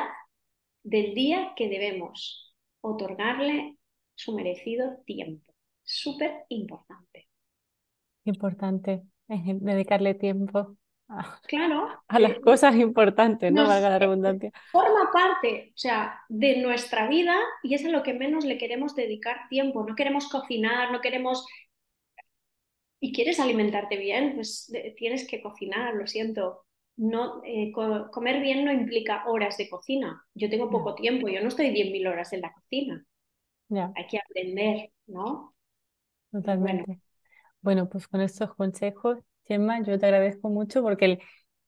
del 0.82 1.14
día 1.14 1.52
que 1.56 1.68
debemos 1.68 2.54
otorgarle 2.80 3.76
su 4.14 4.34
merecido 4.34 4.98
tiempo. 5.06 5.54
súper 5.82 6.44
importante. 6.50 7.26
Importante, 8.24 9.02
dedicarle 9.26 10.14
tiempo 10.14 10.76
a, 11.08 11.40
claro, 11.48 11.88
a 12.06 12.18
las 12.20 12.32
eh, 12.32 12.40
cosas 12.40 12.76
importantes, 12.76 13.52
no 13.52 13.66
valga 13.66 13.90
la 13.90 13.98
redundancia. 13.98 14.52
Forma 14.70 15.10
parte, 15.12 15.72
o 15.74 15.78
sea, 15.78 16.20
de 16.28 16.58
nuestra 16.58 17.08
vida 17.08 17.34
y 17.64 17.74
es 17.74 17.84
a 17.84 17.88
lo 17.88 18.02
que 18.04 18.14
menos 18.14 18.44
le 18.44 18.58
queremos 18.58 18.94
dedicar 18.94 19.48
tiempo. 19.48 19.84
No 19.84 19.96
queremos 19.96 20.28
cocinar, 20.28 20.92
no 20.92 21.00
queremos 21.00 21.44
y 23.00 23.12
quieres 23.12 23.40
alimentarte 23.40 23.96
bien, 23.96 24.34
pues 24.34 24.72
tienes 24.96 25.26
que 25.26 25.42
cocinar, 25.42 25.94
lo 25.94 26.06
siento. 26.06 26.64
No, 26.96 27.42
eh, 27.44 27.72
comer 27.72 28.42
bien 28.42 28.64
no 28.66 28.72
implica 28.72 29.24
horas 29.26 29.56
de 29.56 29.70
cocina. 29.70 30.22
Yo 30.34 30.50
tengo 30.50 30.68
poco 30.68 30.94
tiempo, 30.94 31.28
yo 31.28 31.40
no 31.40 31.48
estoy 31.48 31.70
10.000 31.70 32.06
horas 32.06 32.32
en 32.34 32.42
la 32.42 32.52
cocina. 32.52 33.04
Hay 33.96 34.06
que 34.06 34.18
aprender, 34.18 34.90
¿no? 35.06 35.54
Totalmente. 36.30 37.00
Bueno. 37.62 37.88
pues 37.88 38.06
con 38.06 38.20
estos 38.20 38.54
consejos, 38.54 39.18
Gemma, 39.44 39.82
yo 39.82 39.98
te 39.98 40.06
agradezco 40.06 40.50
mucho 40.50 40.82
porque 40.82 41.20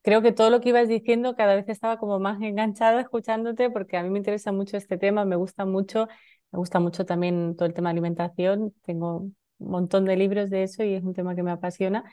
creo 0.03 0.21
que 0.21 0.33
todo 0.33 0.51
lo 0.51 0.61
que 0.61 0.71
ibas 0.71 0.89
diciendo 0.89 1.35
cada 1.35 1.55
vez 1.55 1.69
estaba 1.69 1.99
como 1.99 2.19
más 2.19 2.41
enganchada 2.43 3.01
escuchándote 3.01 3.71
porque 3.71 3.97
a 3.97 4.03
mí 4.03 4.11
me 4.11 4.19
interesa 4.19 4.53
mucho 4.53 4.77
este 4.77 4.99
tema, 4.99 5.25
me 5.25 5.37
gusta 5.37 5.65
mucho, 5.65 6.09
me 6.51 6.59
gusta 6.59 6.79
mucho 6.81 7.07
también 7.07 7.57
todo 7.57 7.67
el 7.67 7.75
tema 7.75 7.89
de 7.89 7.93
alimentación. 7.93 8.75
Tengo 8.83 9.31
montón 9.71 10.05
de 10.05 10.17
libros 10.17 10.51
de 10.51 10.65
eso 10.65 10.85
y 10.85 10.95
es 10.95 11.03
un 11.03 11.15
tema 11.15 11.35
que 11.35 11.43
me 11.43 11.51
apasiona. 11.51 12.05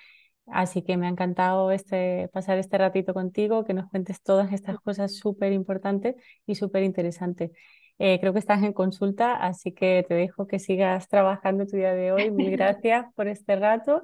Así 0.47 0.81
que 0.81 0.97
me 0.97 1.05
ha 1.05 1.09
encantado 1.09 1.71
este, 1.71 2.29
pasar 2.33 2.57
este 2.57 2.77
ratito 2.77 3.13
contigo, 3.13 3.65
que 3.65 3.73
nos 3.73 3.89
cuentes 3.89 4.21
todas 4.21 4.51
estas 4.51 4.79
cosas 4.79 5.15
súper 5.15 5.53
importantes 5.53 6.15
y 6.45 6.55
súper 6.55 6.83
interesantes. 6.83 7.51
Eh, 7.99 8.19
creo 8.19 8.33
que 8.33 8.39
estás 8.39 8.63
en 8.63 8.73
consulta, 8.73 9.35
así 9.35 9.73
que 9.73 10.05
te 10.07 10.13
dejo 10.15 10.47
que 10.47 10.57
sigas 10.59 11.07
trabajando 11.09 11.65
tu 11.67 11.75
día 11.77 11.93
de 11.93 12.11
hoy. 12.11 12.31
Mil 12.31 12.51
gracias 12.57 13.05
por 13.15 13.27
este 13.27 13.57
rato 13.57 14.03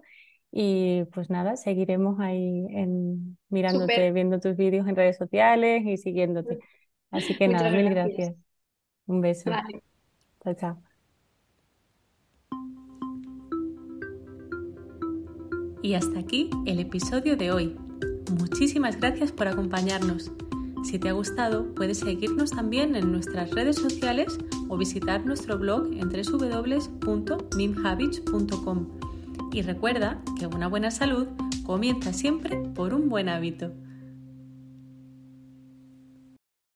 y 0.52 1.04
pues 1.14 1.30
nada, 1.30 1.56
seguiremos 1.56 2.20
ahí 2.20 2.66
en, 2.70 3.38
mirándote, 3.50 4.12
viendo 4.12 4.40
tus 4.40 4.56
vídeos 4.56 4.88
en 4.88 4.96
redes 4.96 5.18
sociales 5.18 5.84
y 5.86 5.98
siguiéndote. 5.98 6.60
Así 7.12 7.36
que 7.38 7.48
nada, 7.48 7.70
mil 7.70 7.90
gracias. 7.90 8.34
Un 9.08 9.22
beso. 9.22 9.52
Chao, 10.44 10.54
chao. 10.56 10.95
Y 15.86 15.94
hasta 15.94 16.18
aquí 16.18 16.50
el 16.66 16.80
episodio 16.80 17.38
de 17.38 17.52
hoy. 17.52 17.76
Muchísimas 18.40 19.00
gracias 19.00 19.32
por 19.32 19.48
acompañarnos. 19.48 20.32
Si 20.84 20.98
te 20.98 21.10
ha 21.10 21.12
gustado, 21.12 21.76
puedes 21.76 22.00
seguirnos 22.00 22.50
también 22.50 22.96
en 22.96 23.12
nuestras 23.12 23.52
redes 23.52 23.76
sociales 23.76 24.40
o 24.68 24.78
visitar 24.78 25.24
nuestro 25.24 25.60
blog 25.60 25.94
en 25.94 26.10
www.mimhabits.com. 26.10 28.88
Y 29.54 29.62
recuerda 29.62 30.24
que 30.40 30.48
una 30.48 30.68
buena 30.68 30.90
salud 30.90 31.28
comienza 31.64 32.14
siempre 32.14 32.58
por 32.74 32.96
un 32.96 33.08
buen 33.08 33.30
hábito. 33.30 33.72